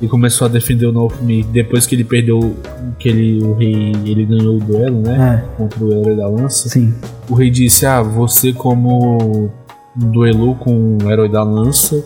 [0.00, 1.42] E começou a defender o Naofumi.
[1.42, 2.54] Depois que ele perdeu.
[3.00, 5.42] Que ele, o rei ele ganhou o duelo, né?
[5.44, 6.68] É, Contra o herói da lança.
[6.68, 6.94] sim.
[7.28, 9.50] O rei disse: Ah, você como
[9.98, 12.04] duelou com o herói da lança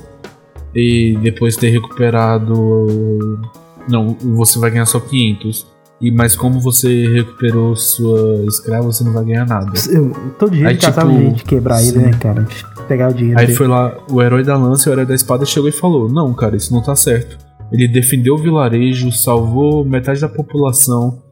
[0.74, 3.40] e depois ter recuperado.
[3.88, 5.72] Não, você vai ganhar só 500.
[6.00, 9.72] E, mas como você recuperou sua escrava, você não vai ganhar nada.
[9.88, 11.98] Eu, todo dia Aí, ele caçava tipo, gente de quebrar ele, sim.
[11.98, 12.46] né, cara?
[12.88, 13.56] Pegar o dinheiro Aí dele.
[13.56, 16.34] foi lá, o herói da lança e o herói da espada chegou e falou: Não,
[16.34, 17.38] cara, isso não tá certo.
[17.70, 21.22] Ele defendeu o vilarejo, salvou metade da população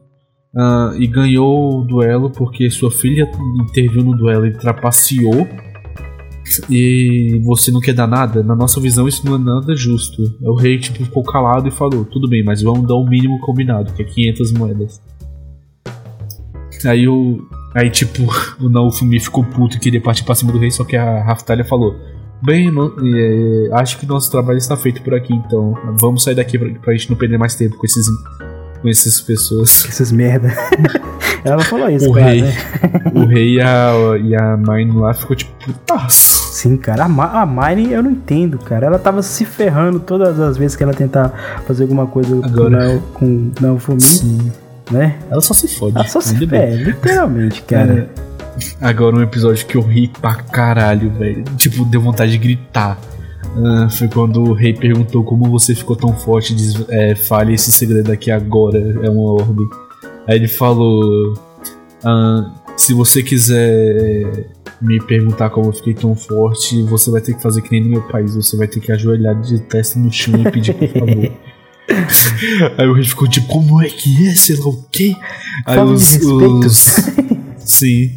[0.55, 5.47] ah, e ganhou o duelo porque sua filha interviu no duelo e trapaceou.
[6.69, 8.41] E você não quer dar nada?
[8.43, 10.21] Na nossa visão, isso não é nada justo.
[10.41, 13.93] O rei tipo, ficou calado e falou: Tudo bem, mas vamos dar o mínimo combinado,
[13.93, 15.01] que é 500 moedas.
[16.85, 17.39] Aí o.
[17.75, 18.23] Aí, tipo,
[18.59, 21.63] o Naofumi ficou puto e queria partir pra cima do rei, só que a Raftalia
[21.63, 21.95] falou:
[22.43, 26.57] Bem, no- é, acho que nosso trabalho está feito por aqui, então vamos sair daqui
[26.57, 28.05] pra, pra gente não perder mais tempo com esses.
[28.81, 29.85] Com essas pessoas.
[29.85, 30.51] Esses merda.
[31.45, 32.41] Ela não falou isso, O cara, rei.
[32.41, 32.53] né?
[33.13, 33.93] O rei e a,
[34.23, 36.40] e a Mine lá ficou tipo, putaço.
[36.51, 37.05] Sim, cara.
[37.05, 38.85] A, Ma a Miley eu não entendo, cara.
[38.87, 41.29] Ela tava se ferrando todas as vezes que ela tentar
[41.65, 44.51] fazer alguma coisa Agora- com, com Naofumi, Sim.
[44.91, 45.17] né?
[45.29, 45.95] Ela só se fode.
[45.95, 46.59] Ela só se bem.
[46.59, 48.09] é, literalmente, cara.
[48.81, 51.45] É, agora um episódio que eu ri pra caralho, velho.
[51.55, 52.99] Tipo, deu vontade de gritar.
[53.55, 56.53] Ah, foi quando o rei perguntou como você ficou tão forte.
[56.53, 58.77] Diz, é, fale esse segredo aqui agora.
[59.01, 59.65] É uma ordem.
[60.27, 61.33] Aí ele falou:
[62.03, 62.49] ah,
[62.81, 64.47] Se você quiser
[64.81, 67.89] me perguntar como eu fiquei tão forte, você vai ter que fazer que nem no
[67.89, 68.35] meu país.
[68.35, 71.31] Você vai ter que ajoelhar de testa no chão e pedir por favor.
[72.79, 74.33] Aí o rei ficou tipo, como é que é?
[74.33, 75.13] Sei lá o quê?
[75.65, 76.95] Aí os- os-
[77.59, 78.11] Sim.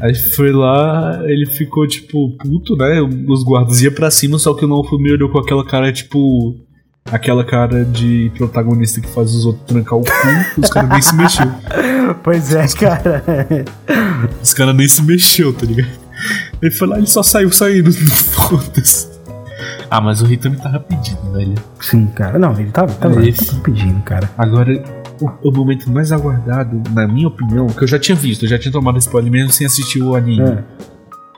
[0.00, 3.00] Aí foi lá, ele ficou tipo puto, né?
[3.28, 6.56] Os guardas iam pra cima, só que o Naofumi olhou com aquela cara tipo.
[7.10, 11.14] Aquela cara de protagonista que faz os outros trancar o cu, os caras nem se
[11.14, 11.52] mexeu.
[12.22, 13.22] Pois é, cara.
[14.42, 15.88] Os caras nem se mexeu, tá ligado?
[16.60, 17.92] Ele foi lá, ele só saiu saindo.
[18.32, 19.08] Foda-se.
[19.90, 21.54] Ah, mas o também tava pedindo, velho.
[21.80, 22.38] Sim, cara.
[22.38, 23.46] Não, ele tava, tava, É isso.
[23.46, 24.30] tava pedindo, cara.
[24.36, 24.82] Agora,
[25.20, 28.58] o, o momento mais aguardado, na minha opinião, que eu já tinha visto, eu já
[28.58, 30.42] tinha tomado spoiler mesmo sem assistir o anime.
[30.42, 30.64] É,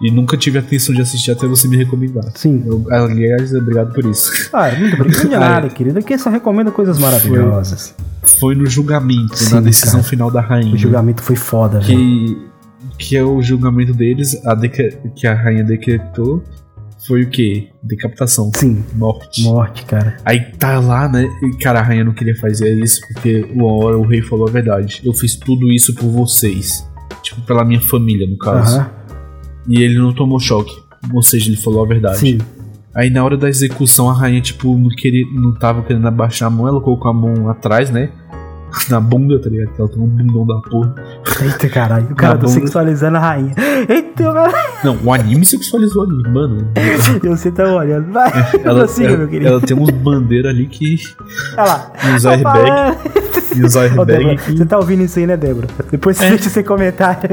[0.03, 2.25] E nunca tive a atenção de assistir até você me recomendar.
[2.35, 2.63] sim.
[2.67, 4.31] Eu, aliás, obrigado por isso.
[4.53, 5.39] Ah, muito obrigado de É.
[5.39, 5.99] nada, querido.
[5.99, 7.95] Aqui só recomenda coisas maravilhosas.
[8.41, 10.03] Foi no julgamento, Sim, na decisão cara.
[10.11, 10.75] final da rainha.
[10.75, 11.97] O julgamento foi foda, velho.
[11.97, 12.39] que,
[12.99, 14.57] que é o julgamento deles, a
[15.15, 16.43] que a rainha decretou,
[17.07, 17.69] foi o quê?
[17.83, 18.51] Decapitação.
[18.57, 19.43] Sim, Morte.
[19.45, 20.17] morte, cara.
[20.25, 21.29] Aí tá lá, né?
[21.43, 24.51] E, cara, a rainha não queria fazer isso porque uma hora o rei falou a
[24.51, 25.03] verdade.
[25.05, 26.85] Eu fiz tudo isso por vocês.
[27.23, 28.79] Tipo, pela minha família, no caso.
[28.79, 28.91] Aham.
[29.67, 30.75] E ele não tomou choque.
[31.13, 32.19] Ou seja, ele falou a verdade.
[32.19, 32.39] Sim.
[32.95, 36.51] Aí na hora da execução, a rainha, tipo, não, queria, não tava querendo abaixar a
[36.51, 38.11] mão, ela colocou a mão atrás, né?
[38.89, 39.71] Na bunda, tá ligado?
[39.79, 40.95] Ela tem um bundão da porra.
[41.43, 42.07] Eita, caralho.
[42.11, 43.55] O cara tá sexualizando a rainha.
[43.89, 44.53] Eita, cara.
[44.85, 46.69] Não, o anime sexualizou ali, mano.
[47.23, 48.13] Você tá olhando.
[48.13, 48.31] Vai,
[48.65, 49.49] Ela, prossiga, ela, meu querido.
[49.49, 50.97] ela tem uns bandeiras ali que.
[51.57, 51.93] Olha lá.
[52.05, 52.99] E os airbag.
[53.57, 54.57] E os Ô, airbag Débora, que.
[54.57, 55.69] você tá ouvindo isso aí, né, Débora?
[55.91, 57.31] Depois você deixa seu comentário.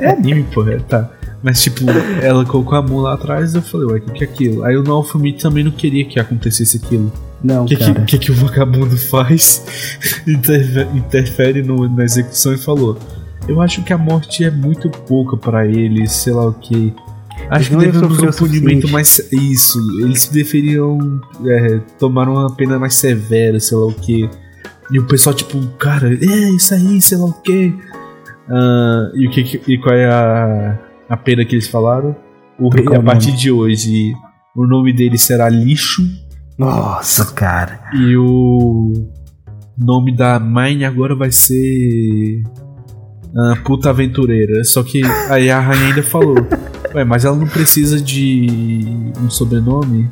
[0.00, 1.10] É anime, porra, tá.
[1.42, 1.84] Mas tipo,
[2.22, 4.64] ela colocou a mão lá atrás e eu falei, ué, o que, que é aquilo?
[4.64, 7.12] Aí o Naofumi também não queria que acontecesse aquilo.
[7.42, 8.04] Não, O que, que, cara.
[8.04, 9.64] que, que o vagabundo faz?
[10.26, 12.98] Interfe- interfere no- na execução e falou:
[13.46, 16.92] Eu acho que a morte é muito pouca pra ele, sei lá o que.
[17.48, 19.28] Acho que ia devemos um o punimento suficiente." mais.
[19.32, 24.28] Isso, eles deveriam é, tomar uma pena mais severa, sei lá o que.
[24.90, 27.72] E o pessoal, tipo, cara, é isso aí, sei lá o que.
[29.14, 30.78] e, o que, que- e qual é a,
[31.08, 32.14] a pena que eles falaram?
[32.58, 34.12] O rei, a partir de hoje,
[34.56, 36.02] o nome dele será Lixo.
[36.58, 37.80] Nossa, cara.
[37.94, 38.92] E o
[39.76, 42.42] nome da Mine agora vai ser.
[43.36, 44.64] ah, Puta Aventureira.
[44.64, 46.34] Só que aí a rainha ainda falou:
[46.94, 48.86] Ué, mas ela não precisa de
[49.22, 50.10] um sobrenome?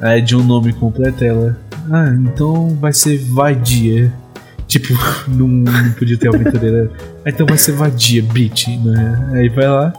[0.00, 1.22] É de um nome completo.
[1.22, 1.58] Ela.
[1.90, 4.10] Ah, então vai ser Vaidia.
[4.66, 4.94] Tipo,
[5.28, 6.90] não, não podia ter aventureira.
[7.24, 9.30] Ah, então vai ser vadia, bitch, né?
[9.34, 9.92] Aí vai lá.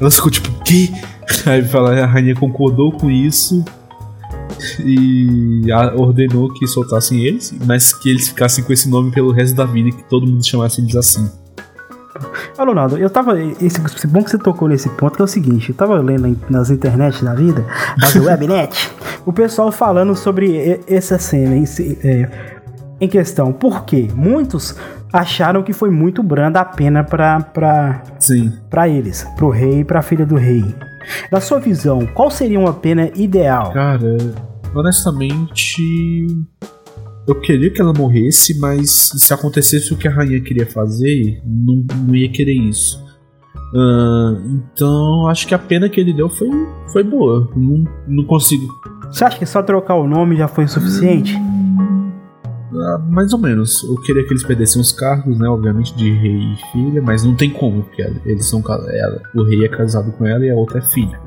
[0.00, 0.92] Ela ficou tipo, que?
[1.46, 3.64] Aí fala, a rainha concordou com isso
[4.84, 5.62] e
[5.96, 9.88] ordenou que soltassem eles, mas que eles ficassem com esse nome pelo resto da vida
[9.88, 11.30] e que todo mundo chamasse eles assim.
[12.58, 13.40] Ô, Ronaldo, eu tava.
[13.40, 16.36] Esse, bom que você tocou nesse ponto, que é o seguinte: eu tava lendo em-
[16.50, 17.64] nas internet da vida,
[17.96, 18.90] nas webnet,
[19.24, 22.28] o pessoal falando sobre essa cena esse, é,
[23.00, 23.52] em questão.
[23.52, 24.08] Por quê?
[24.14, 24.76] Muitos
[25.12, 28.52] acharam que foi muito branda a pena pra, pra, Sim.
[28.68, 30.64] pra eles, pro rei e pra filha do rei.
[31.30, 33.72] Na sua visão, qual seria uma pena ideal?
[33.72, 34.16] Cara,
[34.74, 36.26] honestamente.
[37.26, 41.84] Eu queria que ela morresse, mas se acontecesse o que a rainha queria fazer, não,
[42.06, 43.00] não ia querer isso.
[43.74, 46.48] Ah, então, acho que a pena que ele deu foi,
[46.92, 47.48] foi boa.
[47.54, 48.66] Não, não consigo.
[49.12, 51.36] Você acha que só trocar o nome já foi suficiente?
[51.36, 51.59] Ah,
[53.08, 53.82] mais ou menos.
[53.82, 55.48] Eu queria que eles perdessem os cargos, né?
[55.48, 58.62] Obviamente, de rei e filha, mas não tem como, porque eles são.
[58.68, 61.20] Ela, o rei é casado com ela e a outra é filha.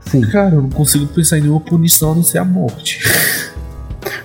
[0.00, 0.20] Sim.
[0.22, 3.00] Cara, eu não consigo pensar em nenhuma punição a não ser a morte.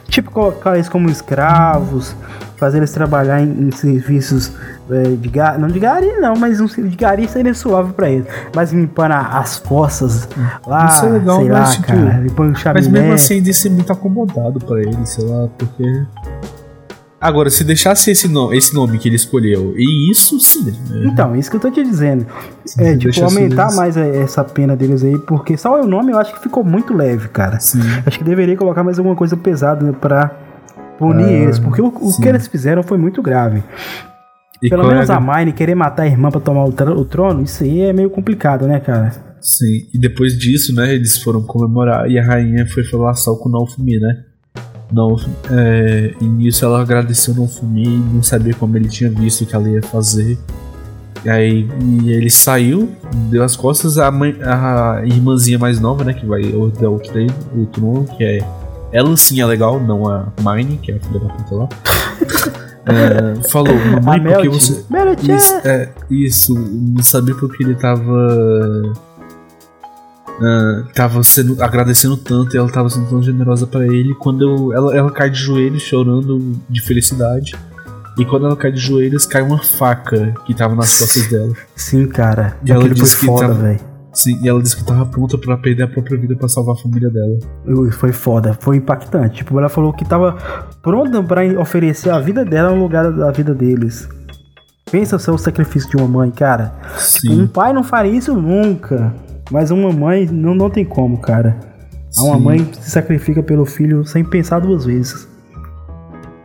[0.08, 2.16] Tipo, colocar eles como escravos,
[2.62, 4.52] fazer eles trabalhar em, em serviços
[4.90, 8.28] é, de gari, não de gari não, mas um de gari seria suave pra eles.
[8.56, 10.30] Mas limpando a- as fossas
[10.66, 13.70] lá, Isso é legal, sei mas, lá, tipo, cara, limpando Mas mesmo assim, ia ser
[13.72, 15.84] muito acomodado pra ele, sei lá, porque.
[17.20, 20.66] Agora, se deixasse esse nome, esse nome que ele escolheu, e isso sim.
[20.90, 21.04] né?
[21.06, 22.26] Então, isso que eu tô te dizendo.
[22.66, 26.12] Se É, tipo, aumentar eles- mais é, essa pena deles aí, porque só o nome
[26.12, 27.60] eu acho que ficou muito leve, cara.
[27.60, 27.80] Sim.
[28.06, 30.32] Acho que deveria colocar mais alguma coisa pesada né, pra
[31.08, 33.64] punir Ah, eles, porque o, o que eles fizeram foi muito grave.
[34.64, 37.06] E Pelo é menos a- a Mine querer matar a irmã pra tomar o, o
[37.06, 39.12] trono, isso aí é meio complicado, né, cara?
[39.42, 39.88] Sim.
[39.94, 43.52] E depois disso, né, eles foram comemorar e a rainha foi falar só com o
[43.52, 44.24] Naofumi, né?
[44.94, 49.42] Naof- é, e nisso ela agradeceu o Naofumi e não sabia como ele tinha visto
[49.42, 50.38] o que ela ia fazer.
[51.26, 51.68] E aí
[52.04, 52.90] e ele saiu,
[53.32, 57.66] deu as costas, a, mãe, a irmãzinha mais nova, né, que vai o treino, o
[57.66, 58.40] trono, que é.
[58.92, 61.70] Ela sim é legal, não a Mine, que é a filha da puta lá.
[62.84, 64.84] É, falou, mamãe, a porque você.
[65.32, 68.12] Isso, é, isso, não sabia porque ele tava.
[70.42, 74.16] ah, tava sendo agradecendo tanto e ela tava sendo tão generosa pra ele.
[74.16, 77.54] Quando eu- ela, ela cai de joelhos chorando de felicidade.
[78.18, 81.54] E quando ela cai de joelhos, cai uma faca que tava nas costas dela.
[81.76, 82.58] Sim, cara.
[82.66, 83.80] E ela disse que foda, tava- velho.
[84.14, 86.78] Sim, e ela disse que tava pronta pra perder a própria vida pra salvar a
[86.78, 87.38] família dela.
[87.92, 89.38] Foi foda, foi impactante.
[89.38, 90.38] Tipo, ela falou que tava
[90.82, 94.10] pronta pra oferecer a vida dela no lugar da vida deles.
[94.92, 96.74] Pensa só o sacrifício de uma mãe, cara.
[96.94, 97.48] Um Sim.
[97.48, 99.14] pai não faria isso nunca.
[99.50, 101.58] Mas uma mãe não, não tem como, cara.
[102.18, 102.44] Uma Sim.
[102.44, 105.28] mãe se sacrifica pelo filho sem pensar duas vezes.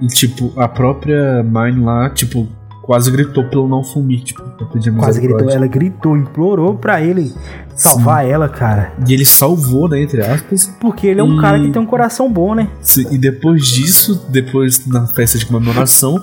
[0.01, 2.47] E tipo, a própria Mine lá, tipo,
[2.87, 7.33] quase gritou pelo não fumir, tipo, pra pedir Quase gritou, ela gritou, implorou pra ele
[7.75, 8.93] salvar ela, cara.
[9.07, 10.73] E ele salvou, né, entre aspas.
[10.81, 12.69] Porque ele é um E- cara que tem um coração bom, né?
[12.81, 16.17] Sim, E depois disso, depois na festa de comemoração,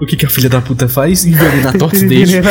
[0.00, 1.24] o que, que a filha da puta faz?
[1.26, 2.32] Envenena a torta dele.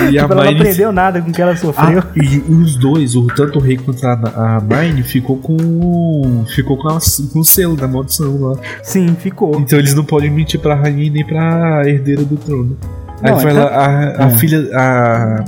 [0.00, 0.10] A.
[0.10, 0.60] E a Tipo, ela não Mine.
[0.60, 2.00] aprendeu nada com o que ela sofreu.
[2.00, 6.44] Ah, e os dois, o, tanto o rei quanto a, a Mine, ficou com.
[6.54, 6.98] Ficou com, a-
[7.32, 8.56] com o selo da maldição lá.
[8.82, 9.58] Sim, ficou.
[9.60, 12.76] Então eles não podem mentir pra rainha e nem pra herdeira do trono.
[13.22, 14.30] Aí Não, foi é lá, que- a, a É.
[14.30, 15.44] filha, a,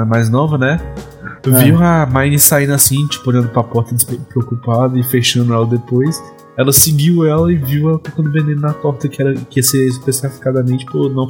[0.00, 0.78] a mais nova, né?
[1.44, 3.94] Viu a Mine saindo assim, tipo, olhando pra porta
[4.28, 6.22] preocupada e fechando ela depois.
[6.56, 9.86] Ela seguiu ela e viu ela colocando veneno na torta que, era, que ia ser
[9.86, 11.28] especificadamente por não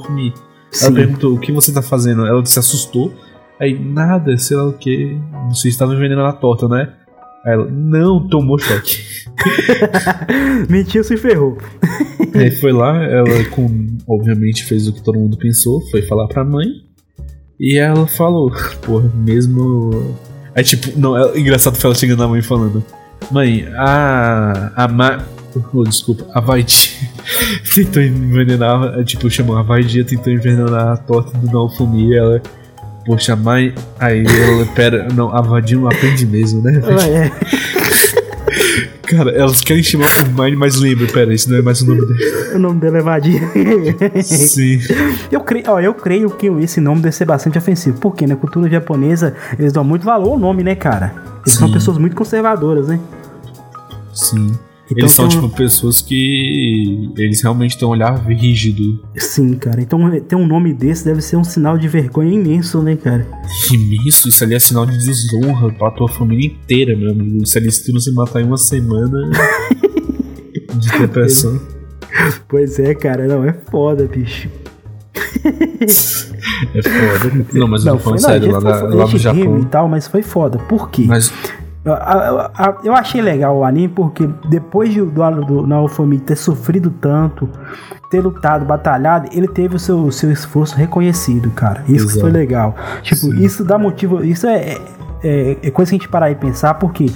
[0.73, 0.83] fumir.
[0.83, 0.95] Ela Sim.
[0.95, 2.27] perguntou: o que você tá fazendo?
[2.27, 3.13] Ela se assustou.
[3.61, 5.19] Aí, nada, sei lá o que.
[5.49, 6.93] Você estava envenenando a torta, né?
[7.45, 9.03] Aí ela, não, tomou choque.
[10.69, 11.57] Mentiu, se ferrou.
[12.35, 16.45] Aí foi lá, ela com, obviamente fez o que todo mundo pensou, foi falar pra
[16.45, 16.67] mãe.
[17.59, 18.53] E ela falou,
[18.83, 20.17] porra, mesmo.
[20.55, 22.85] Aí tipo, não, é engraçado foi ela chegando na mãe falando.
[23.31, 24.73] Mãe, a.
[24.77, 25.25] A Ma.
[25.73, 27.11] Oh, desculpa, a Vaidi
[27.75, 32.43] tentou envenenar, tipo, chamou a Vaidi tentou envenenar a torta do Naofumi ela.
[33.07, 33.75] Poxa, mãe.
[33.99, 36.81] Aí ela, pera, não, a Vaidi não aprende mesmo, né?
[37.11, 37.79] É.
[39.09, 42.05] Cara, elas querem chamar por Mine, mas lembra, pera, esse não é mais o nome
[42.07, 42.39] dela.
[42.55, 43.41] O nome dela é Vadia.
[44.23, 44.81] Sim.
[45.31, 47.99] Eu creio, ó, eu creio que esse nome deve ser bastante ofensivo.
[48.01, 51.15] Porque na cultura japonesa eles dão muito valor ao nome, né, cara?
[51.45, 51.75] Eles são Sim.
[51.75, 53.01] pessoas muito conservadoras, né?
[54.13, 54.59] Sim.
[54.91, 57.11] Então eles são, tem tipo, pessoas que.
[57.17, 58.99] Eles realmente têm um olhar rígido.
[59.17, 59.81] Sim, cara.
[59.83, 63.27] Então ter um nome desse deve ser um sinal de vergonha imenso, né, cara?
[63.73, 67.45] Imenso, isso ali é sinal de desonra pra tua família inteira, meu amigo.
[67.47, 69.31] Se tu não se matar em uma semana.
[70.79, 71.61] De depressão.
[72.49, 74.49] Pois é, cara, não, é foda, bicho.
[76.75, 77.47] É foda.
[77.53, 79.45] Não, mas eu tô falando foi- sério, lá, gente, na- foi- lá no gente riu
[79.45, 79.59] Japão.
[79.61, 80.59] e tal, mas foi foda.
[80.59, 81.05] Por quê?
[81.07, 81.33] Mas
[81.85, 81.95] Eu,
[82.95, 87.49] achei legal o anime porque depois de, do, do Naofumi ter sofrido tanto,
[88.11, 91.83] ter lutado, batalhado, ele teve o seu, o seu esforço reconhecido, cara.
[91.89, 92.21] Isso Exato.
[92.21, 92.75] foi legal.
[93.03, 94.25] Tipo, isso dá motivo.
[94.25, 94.77] Isso é,
[95.23, 97.07] é, é coisa que a gente parar e pensar, porque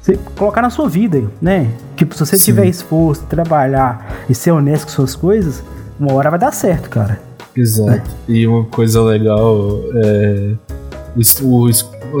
[0.00, 1.68] você colocar na sua vida, né?
[1.96, 2.44] Tipo, se você Sim.
[2.44, 5.62] tiver esforço, trabalhar e ser honesto com suas coisas,
[5.98, 7.20] uma hora vai dar certo, cara.
[7.56, 8.08] Exato.
[8.28, 10.52] E uma coisa legal é.
[11.16, 11.70] o- o-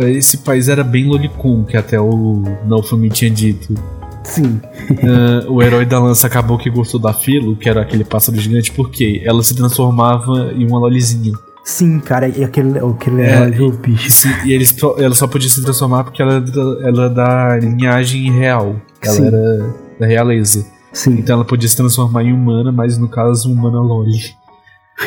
[0.02, 3.74] esse país era bem lolicon, que até o Naofumi tinha dito.
[4.22, 4.60] Sim.
[5.02, 8.70] Ah, o herói da lança acabou que gostou da Filo, que era aquele pássaro gigante,
[8.72, 11.32] porque ela se transformava em uma lolizinha.
[11.64, 14.10] Sim, cara, e aquele, aquele É, herói, bicho?
[14.10, 17.56] Sim, e eles, ela só podia se transformar porque ela, era da- ela era da
[17.58, 18.76] linhagem real.
[19.02, 19.26] Ela Sim.
[19.26, 20.66] era da realeza.
[20.92, 21.12] Sim.
[21.12, 24.18] Então ela podia se transformar em humana, mas no caso, humana loli.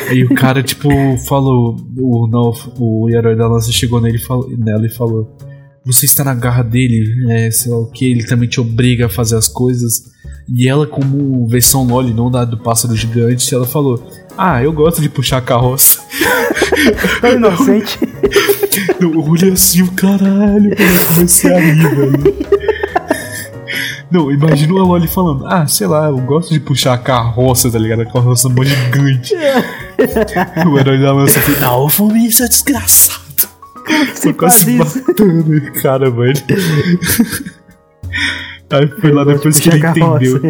[0.08, 0.88] Aí o cara, tipo,
[1.26, 1.76] falou.
[1.98, 5.36] O, não, o herói da lança chegou nele, e falou- nela e falou:
[5.86, 9.08] Você está na garra dele, é, sei lá o que, ele também te obriga a
[9.08, 10.12] fazer as coisas.
[10.48, 14.02] E ela, como versão Loli, não da do pássaro gigante, ela falou:
[14.36, 16.00] Ah, eu gosto de puxar a carroça.
[17.20, 17.98] Tão inocente.
[19.00, 22.34] Eu olhei assim, o caralho, eu comecei a rir, velho.
[24.10, 27.78] Não, imagina o Loli falando, ah, sei lá, eu gosto de puxar a carroça, tá
[27.78, 28.02] ligado?
[28.02, 29.34] A carroça mó gigante.
[30.66, 33.22] o herói da lança não, Fumi, isso é desgraçado.
[34.14, 36.42] Você Foi quase matando cara, velho.
[38.70, 40.40] Aí foi lá depois que ele entendeu.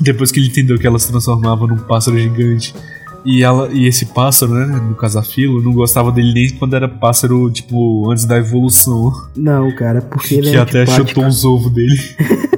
[0.00, 2.74] Depois que ele entendeu que ela se transformava num pássaro gigante.
[3.24, 7.50] E, ela, e esse pássaro, né, no casafilo, não gostava dele nem quando era pássaro,
[7.50, 9.12] tipo, antes da evolução.
[9.36, 11.98] Não, cara, porque ele que é até chutou os ovos dele.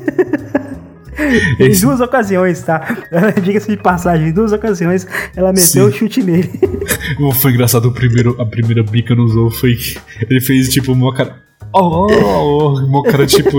[1.59, 2.81] Em duas ocasiões, tá?
[3.43, 5.07] Diga-se de passagem, em duas ocasiões
[5.37, 6.51] ela meteu o chute nele.
[7.35, 11.13] Foi engraçado o primeiro, a primeira bica nos ovos foi que ele fez tipo uma
[11.15, 11.37] cara.
[11.75, 13.51] Oh, oh, oh, uma cara tipo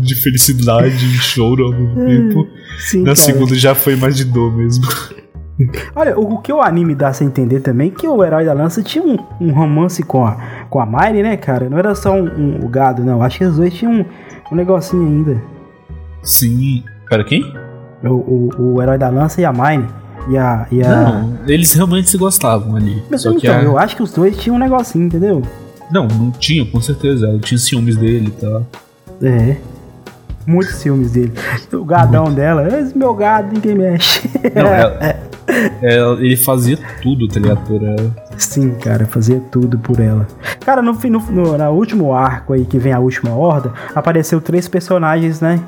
[0.00, 2.48] de felicidade e choro ao mesmo tempo.
[2.78, 3.16] Sim, Na cara.
[3.16, 4.84] segunda já foi mais de dor mesmo.
[5.94, 8.82] Olha, o, que o anime dá a entender também é que o herói da lança
[8.82, 10.34] tinha um, um romance com a,
[10.68, 11.70] com a Mine, né, cara?
[11.70, 13.22] Não era só um, um- o gado, não.
[13.22, 14.04] Acho que os dois tinham um,
[14.50, 15.40] um negocinho ainda.
[16.24, 16.82] Sim.
[17.08, 17.54] Pera, quem?
[18.02, 19.86] O, o, o herói da lança e a Mine.
[20.28, 20.66] E a.
[20.70, 20.88] E a...
[20.88, 23.02] Não, eles realmente se gostavam ali.
[23.10, 23.62] Mas Só que então, a...
[23.62, 25.42] eu acho que os dois tinham um negocinho, entendeu?
[25.90, 27.26] Não, não tinha, com certeza.
[27.28, 28.66] Ela tinha ciúmes dele e tal.
[29.22, 29.56] É.
[30.46, 31.32] Muitos filmes dele.
[31.72, 34.30] O gadão dela, esse meu gado, ninguém mexe.
[34.54, 34.98] Não, ela-
[35.82, 37.66] ela- ele fazia tudo, tá ligado?
[37.66, 38.14] Por ela.
[38.36, 40.26] Sim, cara, fazia tudo por ela.
[40.60, 44.68] Cara, no, no, no na último arco aí, que vem a última horda, apareceu três
[44.68, 45.60] personagens, né?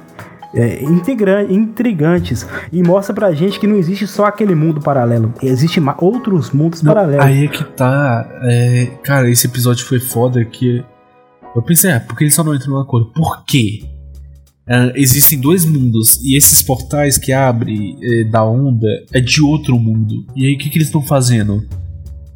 [0.55, 0.83] É,
[1.51, 2.47] intrigantes.
[2.73, 5.33] E mostra pra gente que não existe só aquele mundo paralelo.
[5.43, 7.25] Existem ma- outros mundos Não, paralelos.
[7.25, 8.27] Aí é que tá.
[8.43, 10.83] é, cara, esse episódio foi foda que.
[11.55, 13.13] Eu pensei, é, porque eles só não entram no acordo?
[13.13, 13.85] Por quê?
[14.69, 19.79] É, existem dois mundos e esses portais que abrem é, da onda é de outro
[19.79, 20.27] mundo.
[20.35, 21.65] E aí o que, que eles estão fazendo?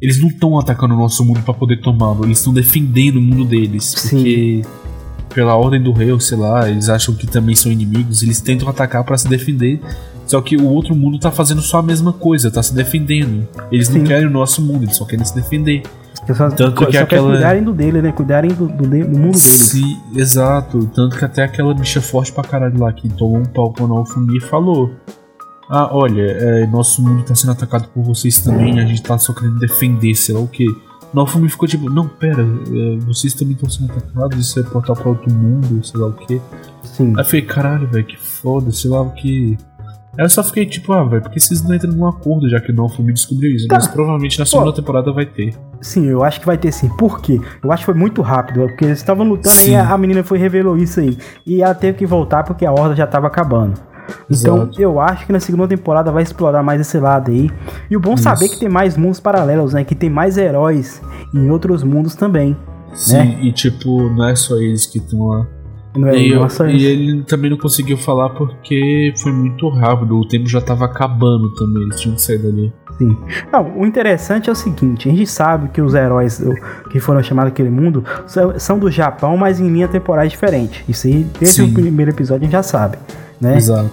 [0.01, 3.45] Eles não estão atacando o nosso mundo pra poder tomá-lo, eles estão defendendo o mundo
[3.45, 3.83] deles.
[3.83, 4.09] Sim.
[4.17, 4.61] Porque,
[5.33, 8.67] pela ordem do rei, ou sei lá, eles acham que também são inimigos, eles tentam
[8.69, 9.79] atacar pra se defender.
[10.27, 13.47] Só que o outro mundo tá fazendo só a mesma coisa, tá se defendendo.
[13.71, 13.99] Eles Sim.
[13.99, 15.83] não querem o nosso mundo, eles só querem se defender.
[16.35, 18.11] Só, tanto que aquela- cuidarem do dele, né?
[18.11, 19.39] Cuidarem do, do, de- do mundo dele.
[19.39, 20.85] Sim, exato.
[20.95, 23.87] Tanto que até aquela bicha forte pra caralho lá que tomou um pau com a
[23.87, 24.91] Naofumi falou:
[25.69, 29.33] Ah, olha, é, nosso mundo tá sendo atacado por vocês também, a gente tá só
[29.33, 30.65] querendo defender, sei lá o que.
[31.13, 35.09] Naofumi ficou tipo: Não, pera, é, vocês também estão sendo atacados, isso é portal pra
[35.09, 36.41] outro mundo, sei lá o que.
[36.83, 37.13] Sim.
[37.17, 39.57] Aí eu falei: Caralho, velho, que foda, sei lá o que.
[40.17, 42.59] Aí eu só fiquei tipo: Ah, velho, por que vocês não entram num acordo já
[42.59, 43.67] que o Naofumi descobriu isso?
[43.67, 43.75] Tá.
[43.75, 45.53] Mas provavelmente na segunda temporada vai ter.
[45.81, 46.89] Sim, eu acho que vai ter sim.
[46.95, 47.41] Por quê?
[47.63, 49.71] Eu acho que foi muito rápido, porque eles estavam lutando Sim.
[49.71, 51.17] e a, a menina foi revelou isso aí.
[51.45, 53.73] E ela teve que voltar porque a horda já tava acabando.
[54.29, 54.81] Então, Exato.
[54.81, 57.49] eu acho que na segunda temporada vai explorar mais esse lado aí.
[57.89, 58.23] E o bom Isso.
[58.23, 59.83] saber que tem mais mundos paralelos, né?
[59.83, 61.01] Que tem mais heróis
[61.33, 62.55] em outros mundos também.
[62.93, 63.39] Sim, Né?
[63.41, 65.47] e tipo, não é só eles que estão lá.
[65.95, 70.17] Não é, E, eu- nossa, e ele também não conseguiu falar porque foi muito rápido,
[70.17, 72.71] o tempo já tava acabando também, eles tinham que sair dali.
[72.97, 73.17] Sim.
[73.51, 76.41] Não, o interessante é o seguinte: a gente sabe que os heróis
[76.91, 80.85] que foram chamados aquele mundo são, são do Japão, mas em linha temporais diferente.
[80.87, 81.71] Isso aí, desde Sim.
[81.71, 82.97] o primeiro episódio, a gente já sabe.
[83.41, 83.57] Né?
[83.57, 83.89] Exato.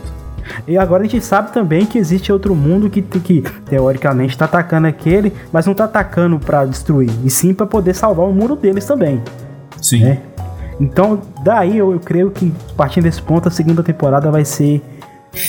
[0.67, 4.87] E agora a gente sabe também que existe outro mundo que, que teoricamente está atacando
[4.87, 8.85] aquele, mas não está atacando para destruir, e sim para poder salvar o muro deles
[8.87, 9.23] também.
[9.81, 10.05] Sim.
[10.05, 10.23] né?
[10.81, 14.81] Então, daí eu, eu creio que, partindo desse ponto, a segunda temporada vai ser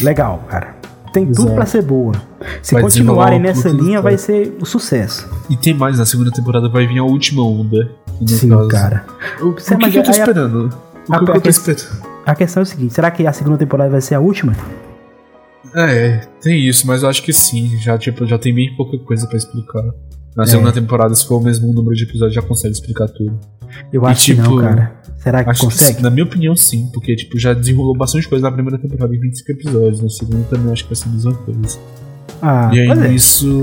[0.02, 0.76] legal, cara.
[1.14, 1.56] Tem tudo Exato.
[1.56, 2.14] pra ser boa.
[2.62, 5.28] Se Vai continuarem nessa tudo linha, vai ser um sucesso.
[5.50, 7.90] E tem mais, na segunda temporada vai vir a última onda.
[8.20, 9.06] que Sim, caso- cara.
[9.42, 10.70] O, o Você que, que eu tô aí a- esperando?
[11.08, 12.09] O a- que, que a eu tô que- esperando?
[12.30, 14.56] A questão é o seguinte: será que a segunda temporada vai ser a última?
[15.76, 17.78] É, tem isso, mas eu acho que sim.
[17.80, 19.84] Já, tipo, já tem bem pouca coisa pra explicar.
[20.36, 20.48] Na É.
[20.48, 23.38] segunda temporada, se for o mesmo número de episódios, já consegue explicar tudo.
[23.92, 24.94] Eu E, acho que não, tipo, cara.
[25.18, 25.98] Será que Acho que consegue?
[25.98, 29.20] sim, na minha opinião, sim, porque tipo, já desenrolou bastante coisa na primeira temporada em
[29.20, 30.02] 25 episódios.
[30.02, 31.80] Na segunda também acho que vai ser a mesma coisa.
[32.42, 32.96] Ah, e aí, é.
[33.10, 33.62] nisso,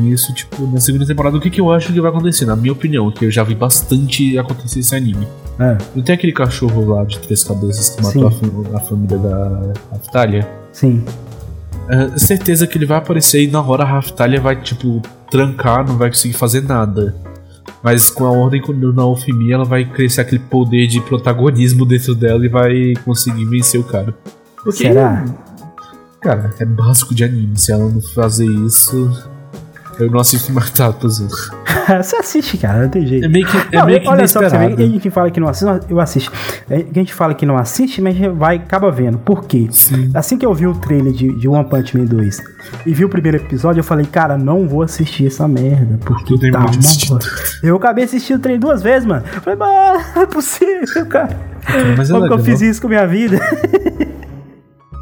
[0.00, 2.44] nisso, tipo, na segunda temporada, o que, que eu acho que vai acontecer?
[2.44, 5.26] Na minha opinião, que eu já vi bastante acontecer esse anime.
[5.58, 9.18] Ah, Não tem aquele cachorro lá de três cabeças que matou a, fam- a família
[9.18, 10.48] da Raftalia?
[10.72, 11.04] sim.
[11.90, 15.00] É, certeza que ele vai aparecer e na hora a Raftalia vai, tipo,
[15.30, 17.16] trancar, não vai conseguir fazer nada.
[17.82, 22.44] Mas com a ordem do Naofimi, ela vai crescer aquele poder de protagonismo dentro dela
[22.44, 24.14] e vai conseguir vencer o cara.
[24.62, 25.24] Porque, Será?
[26.20, 27.56] Cara, é básico de anime.
[27.56, 29.10] Se ela não fazer isso,
[29.98, 31.34] eu não assisto mais tô zoando.
[32.02, 33.24] você assiste, cara, não tem jeito.
[33.24, 34.82] É meio que, é Não, meio que olha só, pra você inesperado.
[34.82, 36.32] a gente fala que não assiste, eu assisto.
[36.70, 39.18] A gente fala que não assiste, mas vai acaba vendo.
[39.18, 39.66] Por quê?
[39.70, 40.10] Sim.
[40.14, 42.42] Assim que eu vi o trailer de, de One Punch Man 2
[42.86, 46.38] e vi o primeiro episódio, eu falei, cara, não vou assistir essa merda, porque Eu
[46.38, 46.78] tenho tá muito
[47.10, 47.18] uma.
[47.62, 49.24] Eu acabei assistindo o trailer duas vezes, mano.
[49.34, 51.36] Eu falei, mano, não é possível, cara.
[51.96, 53.38] Mas é Como que eu fiz isso com a minha vida?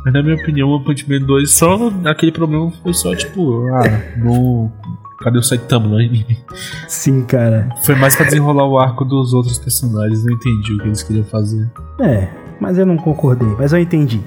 [0.06, 1.90] Mas na minha opinião, o Punch Man 2 só.
[2.04, 3.82] Aquele problema foi só tipo, ah,
[4.16, 4.70] no.
[5.18, 6.38] Cadê o Saitama no anime?
[6.86, 7.68] Sim, cara.
[7.82, 11.24] Foi mais pra desenrolar o arco dos outros personagens, não entendi o que eles queriam
[11.24, 11.68] fazer.
[11.98, 12.28] É,
[12.60, 14.20] mas eu não concordei, mas eu entendi.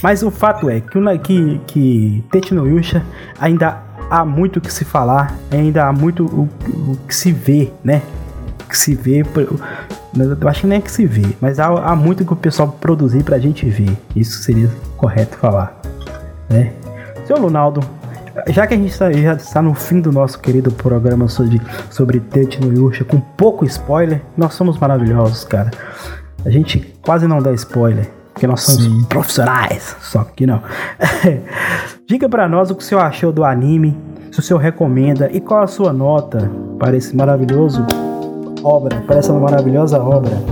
[0.00, 3.04] Mas o fato é que, que, que Tetsu no Yusha
[3.36, 6.48] ainda há muito o que se falar, ainda há muito o,
[6.92, 8.02] o que se vê, né?
[8.74, 9.20] Que se vê.
[9.20, 12.76] Eu acho que nem é que se vê, mas há, há muito que o pessoal
[12.80, 13.96] produzir pra gente ver.
[14.16, 15.80] Isso seria correto falar,
[16.50, 16.72] né?
[17.24, 17.80] Seu Lunaldo,
[18.48, 22.18] já que a gente está, já está no fim do nosso querido programa sobre, sobre
[22.18, 25.70] Tetsu no Yusha, com pouco spoiler, nós somos maravilhosos, cara.
[26.44, 29.04] A gente quase não dá spoiler, porque nós somos Sim.
[29.04, 30.60] profissionais, só que não.
[32.08, 33.96] Diga pra nós o que o senhor achou do anime,
[34.32, 37.86] se o senhor recomenda e qual a sua nota para esse maravilhoso
[38.64, 40.42] obra, para essa maravilhosa obra.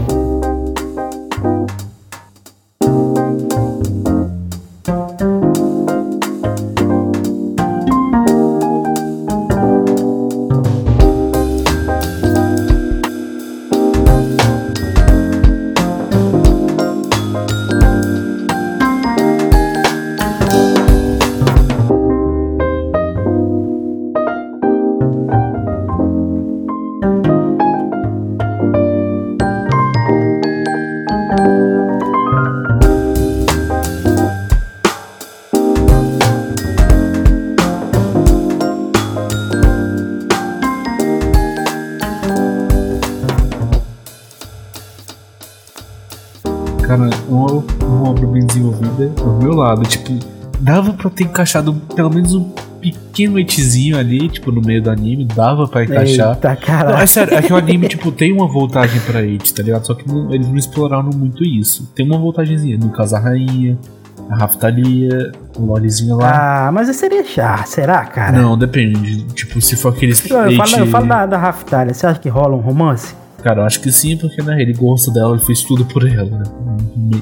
[51.13, 52.43] Ter encaixado pelo menos um
[52.81, 56.35] pequeno etzinho ali, tipo, no meio do anime, dava pra encaixar.
[56.35, 57.09] Eita, Não, é caralho.
[57.09, 59.87] sério, é que o anime, tipo, tem uma voltagem pra it, tá ligado?
[59.87, 61.89] Só que não- eles não exploraram muito isso.
[61.95, 63.79] Tem uma voltagemzinha, no caso a rainha,
[64.29, 66.67] a Raftalia, o Lolizinho lá.
[66.69, 68.33] Ah, mas isso seria chato, será, cara?
[68.41, 69.23] Não, depende.
[69.35, 72.29] Tipo, se for aqueles Eu, eu falo, eu falo da, da Raftalia, você acha que
[72.29, 73.15] rola um romance?
[73.43, 76.25] Cara, eu acho que sim, porque né, ele gosta dela, ele fez tudo por ela,
[76.25, 76.45] né?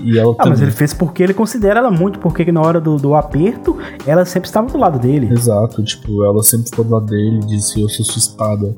[0.05, 0.51] E ela Ah, também.
[0.53, 4.25] mas ele fez porque ele considera ela muito, porque na hora do, do aperto, ela
[4.25, 5.29] sempre estava do lado dele.
[5.33, 8.75] Exato, tipo, ela sempre ficou do lado dele, disse eu sou sua espada.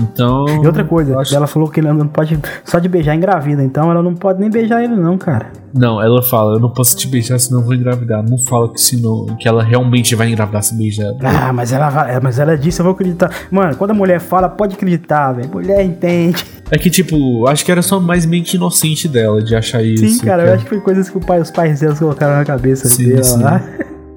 [0.00, 0.46] Então.
[0.62, 3.90] E outra coisa, acho- ela falou que ela não pode só de beijar engravida, então
[3.90, 5.46] ela não pode nem beijar ele não, cara.
[5.72, 8.22] Não, ela fala, eu não posso te beijar senão eu vou engravidar.
[8.28, 11.12] Não fala que senão que ela realmente vai engravidar se beijar.
[11.22, 13.30] Ah, mas ela mas ela disse, eu vou acreditar.
[13.50, 15.48] Mano, quando a mulher fala, pode acreditar, velho.
[15.52, 16.44] Mulher entende.
[16.72, 20.06] É que, tipo, acho que era só mais mente inocente dela de achar isso.
[20.06, 22.44] Sim, cara, eu acho que foi coisas que o pai- os pais delas colocaram na
[22.44, 23.42] cabeça Sim, dela sim.
[23.42, 23.62] lá.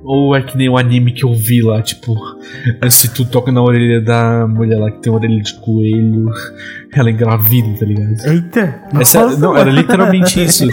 [0.04, 2.14] Ou é que nem o anime que eu vi lá, tipo,
[2.90, 6.30] se tu toca na orelha da mulher lá que tem orelha de coelho,
[6.94, 8.20] ela engravida, tá ligado?
[8.26, 8.82] Eita!
[9.00, 10.68] Essa- não, era literalmente isso.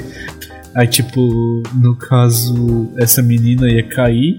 [0.74, 4.36] Aí, tipo, no caso, essa menina ia cair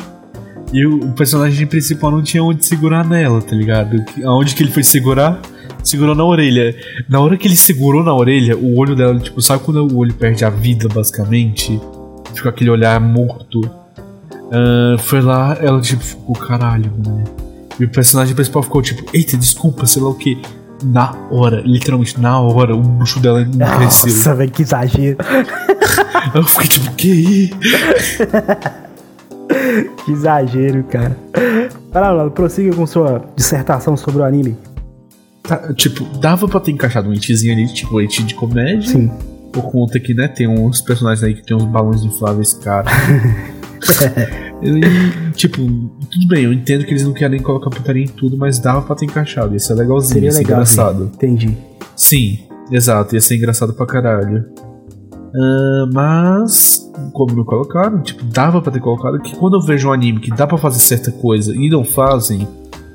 [0.73, 4.03] e o, personagem principal não tinha onde segurar nela, tá ligado?
[4.23, 5.39] Aonde que ele foi segurar?
[5.83, 6.75] Segurou na orelha.
[7.09, 10.13] Na hora que ele segurou na orelha, o olho dela, tipo, sabe quando o olho
[10.13, 11.79] perde a vida, basicamente?
[12.33, 13.61] Fica aquele olhar morto.
[14.51, 17.23] Ah, foi lá, ela, tipo, ficou caralho, né?
[17.79, 20.39] E o personagem principal ficou tipo, eita, desculpa, sei lá o que.
[20.83, 24.11] na hora, literalmente na hora, o bucho dela não cresceu.
[24.11, 25.17] Nossa, velho, que exagero.
[26.35, 27.51] Eu fiquei tipo, que aí?
[30.05, 31.15] Que exagero, cara.
[31.91, 34.57] Vai lá, Lalo, prossiga com sua dissertação sobre o anime.
[35.43, 38.89] Tá, tipo, dava pra ter encaixado um itizinho ali, tipo, um iti de comédia.
[38.89, 39.11] Sim.
[39.51, 42.89] Por conta que, né, tem uns personagens aí que tem uns balões infláveis, cara.
[44.61, 48.59] e, tipo, tudo bem, eu entendo que eles não querem colocar putaria em tudo, mas
[48.59, 49.53] dava pra ter encaixado.
[49.53, 50.53] Ia ser legalzinho, Seria ia ser legal.
[50.57, 51.03] engraçado.
[51.05, 51.11] sim.
[51.15, 51.57] Entendi.
[51.95, 52.39] Sim,
[52.71, 54.45] exato, ia ser engraçado pra caralho.
[55.33, 59.93] Ah, mas, como não colocaram, tipo, dava pra ter colocado que quando eu vejo um
[59.93, 62.47] anime que dá pra fazer certa coisa e não fazem,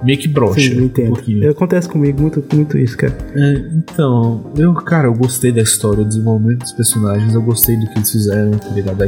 [0.02, 0.60] meio que brocha.
[0.60, 1.08] Sim, eu um entendo.
[1.14, 1.50] pouquinho.
[1.50, 3.16] Acontece comigo muito, muito isso, cara.
[3.34, 7.86] É, então, eu, cara, eu gostei da história, do desenvolvimento dos personagens, eu gostei do
[7.86, 8.96] que eles fizeram, tá ligado?
[8.98, 9.06] Da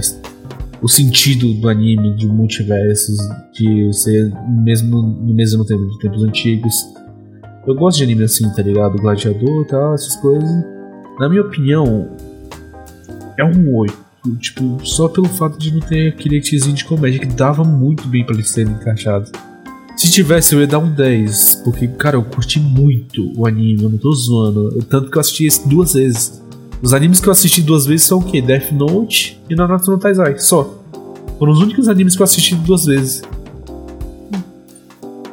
[0.81, 3.19] O sentido do anime, de multiversos,
[3.53, 6.75] de ser mesmo no mesmo tempo de tempos antigos.
[7.67, 8.97] Eu gosto de anime assim, tá ligado?
[8.97, 10.49] Gladiador e tal, essas coisas.
[11.19, 12.09] Na minha opinião,
[13.37, 14.09] é um 8.
[14.39, 18.25] Tipo, só pelo fato de não ter aquele itizinho de comédia que dava muito bem
[18.25, 19.33] pra eles serem encaixados.
[19.97, 21.63] Se tivesse, eu ia dar um 10.
[21.65, 24.79] Porque, cara, eu curti muito o anime, eu não tô zoando.
[24.85, 26.41] Tanto que eu assisti esse duas vezes.
[26.81, 28.41] Os animes que eu assisti duas vezes são o quê?
[28.41, 30.75] Death Note e Nanatsu no Taizai, só.
[31.39, 33.23] Foram os únicos animes que eu assisti duas vezes.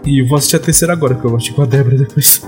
[0.03, 2.41] E vou assistir a terceira agora, porque eu assisti com a Débora depois.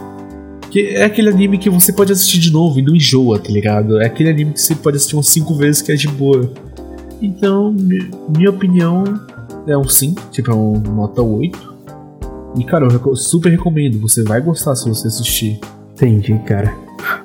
[0.70, 4.00] Que é aquele anime que você pode assistir de novo e não enjoa, tá ligado?
[4.02, 6.52] É aquele anime que você pode assistir umas 5 vezes que é de boa.
[7.22, 9.04] Então, mi- minha opinião
[9.66, 11.76] é um sim, tipo, é um nota 8.
[12.58, 15.60] E cara, eu super recomendo, você vai gostar se você assistir.
[15.94, 16.76] Entendi, cara.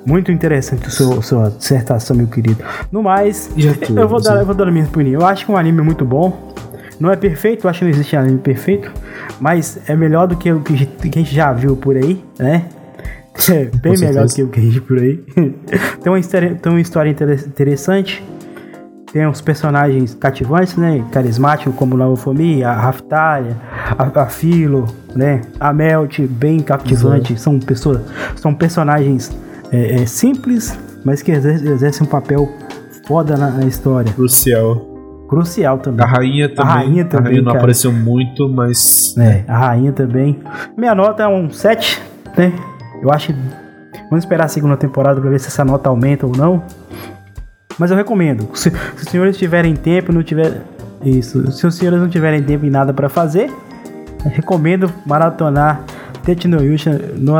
[0.05, 2.63] Muito interessante a sua, sua dissertação, meu querido.
[2.91, 3.49] No mais,
[3.95, 5.21] eu vou, dar, eu vou dar a minha opinião.
[5.21, 6.53] Eu acho que um anime é muito bom.
[6.99, 8.91] Não é perfeito, eu acho que não existe anime perfeito.
[9.39, 12.65] Mas é melhor do que o que a gente já viu por aí, né?
[13.49, 14.35] É bem melhor certeza.
[14.35, 15.17] que o que a gente viu por aí.
[16.03, 18.23] tem, uma história, tem uma história inter- interessante.
[19.11, 21.03] Tem uns personagens cativantes, né?
[21.11, 23.57] Carismáticos, como Naofumi, a Raftalia,
[23.97, 25.41] a, a Filo, né?
[25.59, 27.39] A Melt, bem cativante.
[27.39, 28.01] São pessoas,
[28.35, 29.35] são personagens
[29.73, 32.49] é, é, simples, mas que exer- exercem um papel
[33.07, 34.11] foda na, na história.
[34.13, 34.93] Crucial.
[35.27, 36.05] Crucial também.
[36.05, 36.73] A rainha também.
[36.73, 37.57] rainha também, não cara.
[37.57, 39.15] apareceu muito, mas.
[39.17, 40.39] É, a rainha também.
[40.77, 42.01] Minha nota é um 7,
[42.37, 42.53] né?
[43.01, 43.39] Eu acho que.
[44.09, 46.63] Vamos esperar a segunda temporada pra ver se essa nota aumenta ou não.
[47.79, 48.47] Mas eu recomendo.
[48.53, 50.61] Se, se os senhores tiverem tempo, não tiver.
[51.03, 51.51] Isso.
[51.51, 53.51] Se os senhores não tiverem tempo e nada pra fazer,
[54.23, 55.81] recomendo maratonar
[56.23, 57.33] Tetsuno Yusha no,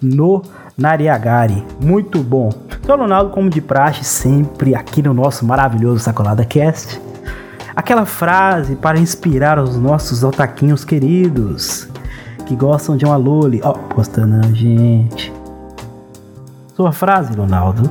[0.00, 0.42] no
[0.76, 1.64] Nariagari.
[1.82, 2.50] Muito bom.
[2.84, 7.00] Sou o Ronaldo, como de praxe, sempre aqui no nosso maravilhoso Sacolada Cast.
[7.74, 11.88] Aquela frase para inspirar os nossos otaquinhos queridos
[12.46, 13.60] que gostam de uma loli.
[13.62, 15.32] Ó, postando a gente.
[16.74, 17.88] Sua frase, Ronaldo.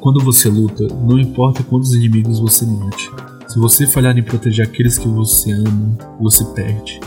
[0.00, 3.08] Quando você luta, não importa quantos inimigos você mate.
[3.46, 7.00] Se você falhar em proteger aqueles que você ama, você perde.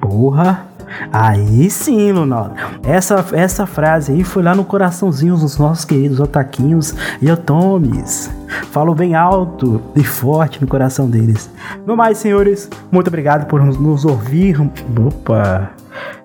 [0.00, 0.67] Porra.
[1.12, 2.54] Aí sim, Ronaldo.
[2.82, 8.30] Essa, essa frase aí foi lá no coraçãozinho dos nossos queridos otaquinhos e otomes.
[8.70, 11.50] Falou bem alto e forte no coração deles.
[11.86, 14.60] No mais, senhores, muito obrigado por nos, nos ouvir.
[14.60, 15.70] Opa!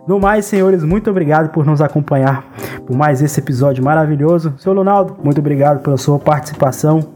[0.07, 2.45] No mais, senhores, muito obrigado por nos acompanhar
[2.85, 4.53] por mais esse episódio maravilhoso.
[4.57, 7.07] Seu Ronaldo, muito obrigado pela sua participação.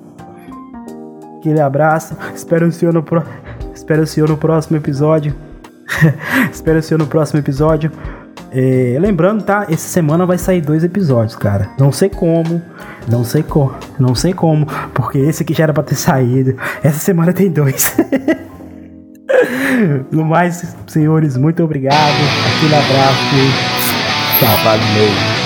[1.38, 2.16] Aquele abraço.
[2.34, 3.24] Espero o senhor no, pro...
[3.74, 5.36] Espero o senhor no próximo episódio.
[6.52, 7.92] Espero senhor no próximo episódio.
[8.52, 9.68] É, lembrando, tá?
[9.70, 11.70] Essa semana vai sair dois episódios, cara.
[11.78, 12.62] Não sei como,
[13.08, 16.56] não sei como, não sei como, porque esse aqui já era pra ter saído.
[16.82, 17.96] Essa semana tem dois.
[20.12, 21.96] no mais, senhores, muito obrigado.
[21.96, 23.18] Aquele abraço.
[24.40, 24.58] Tchau.
[24.64, 25.37] Valeu.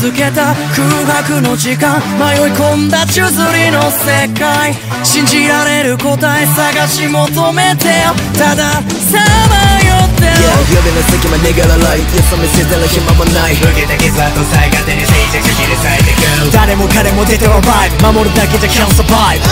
[0.00, 4.72] つけた空白の時間迷い込んだ宙づりの世界。
[5.04, 8.16] 信じられる答え探し求めてよ。
[8.32, 9.20] たださ
[9.52, 16.16] まよってる Yeah 夜の隙間逃げらないよそ見せてる暇もない受けた傷跡さえ勝手に静寂しきり裂いて
[16.48, 19.44] く誰も彼も出てはバイブ守るだけじゃ can't survive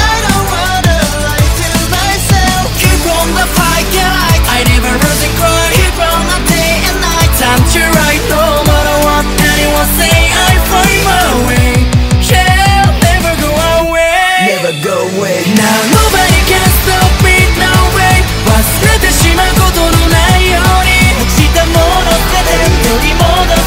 [2.80, 4.16] Keep on the fight, yeah
[4.48, 5.76] I never lose and cry.
[5.76, 7.30] Keep on the day and night.
[7.36, 8.67] Time to ride No matter what
[9.77, 11.69] anyone say I find my way
[12.25, 13.51] Yeah, never go
[13.85, 18.17] away never go away Now nobody can stop me no way
[18.49, 23.21] 忘れてしまうことのないように落ちたもの捨てて取り戻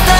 [0.07, 0.11] さ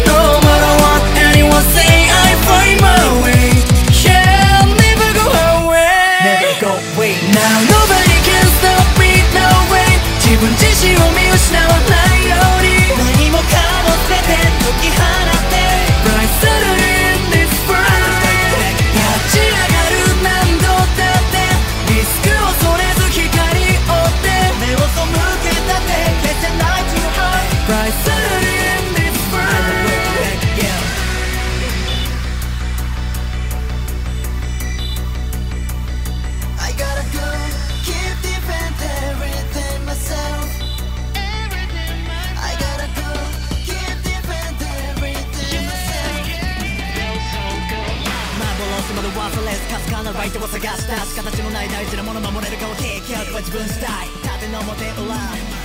[50.60, 53.88] なライトを探した形のない大事なもの守れるかを経験は自分次第
[54.22, 55.16] 縦の表裏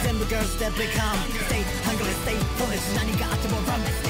[0.04, 1.18] 全部 girls that become
[1.48, 4.05] Stay hungry stay foolish 何があっても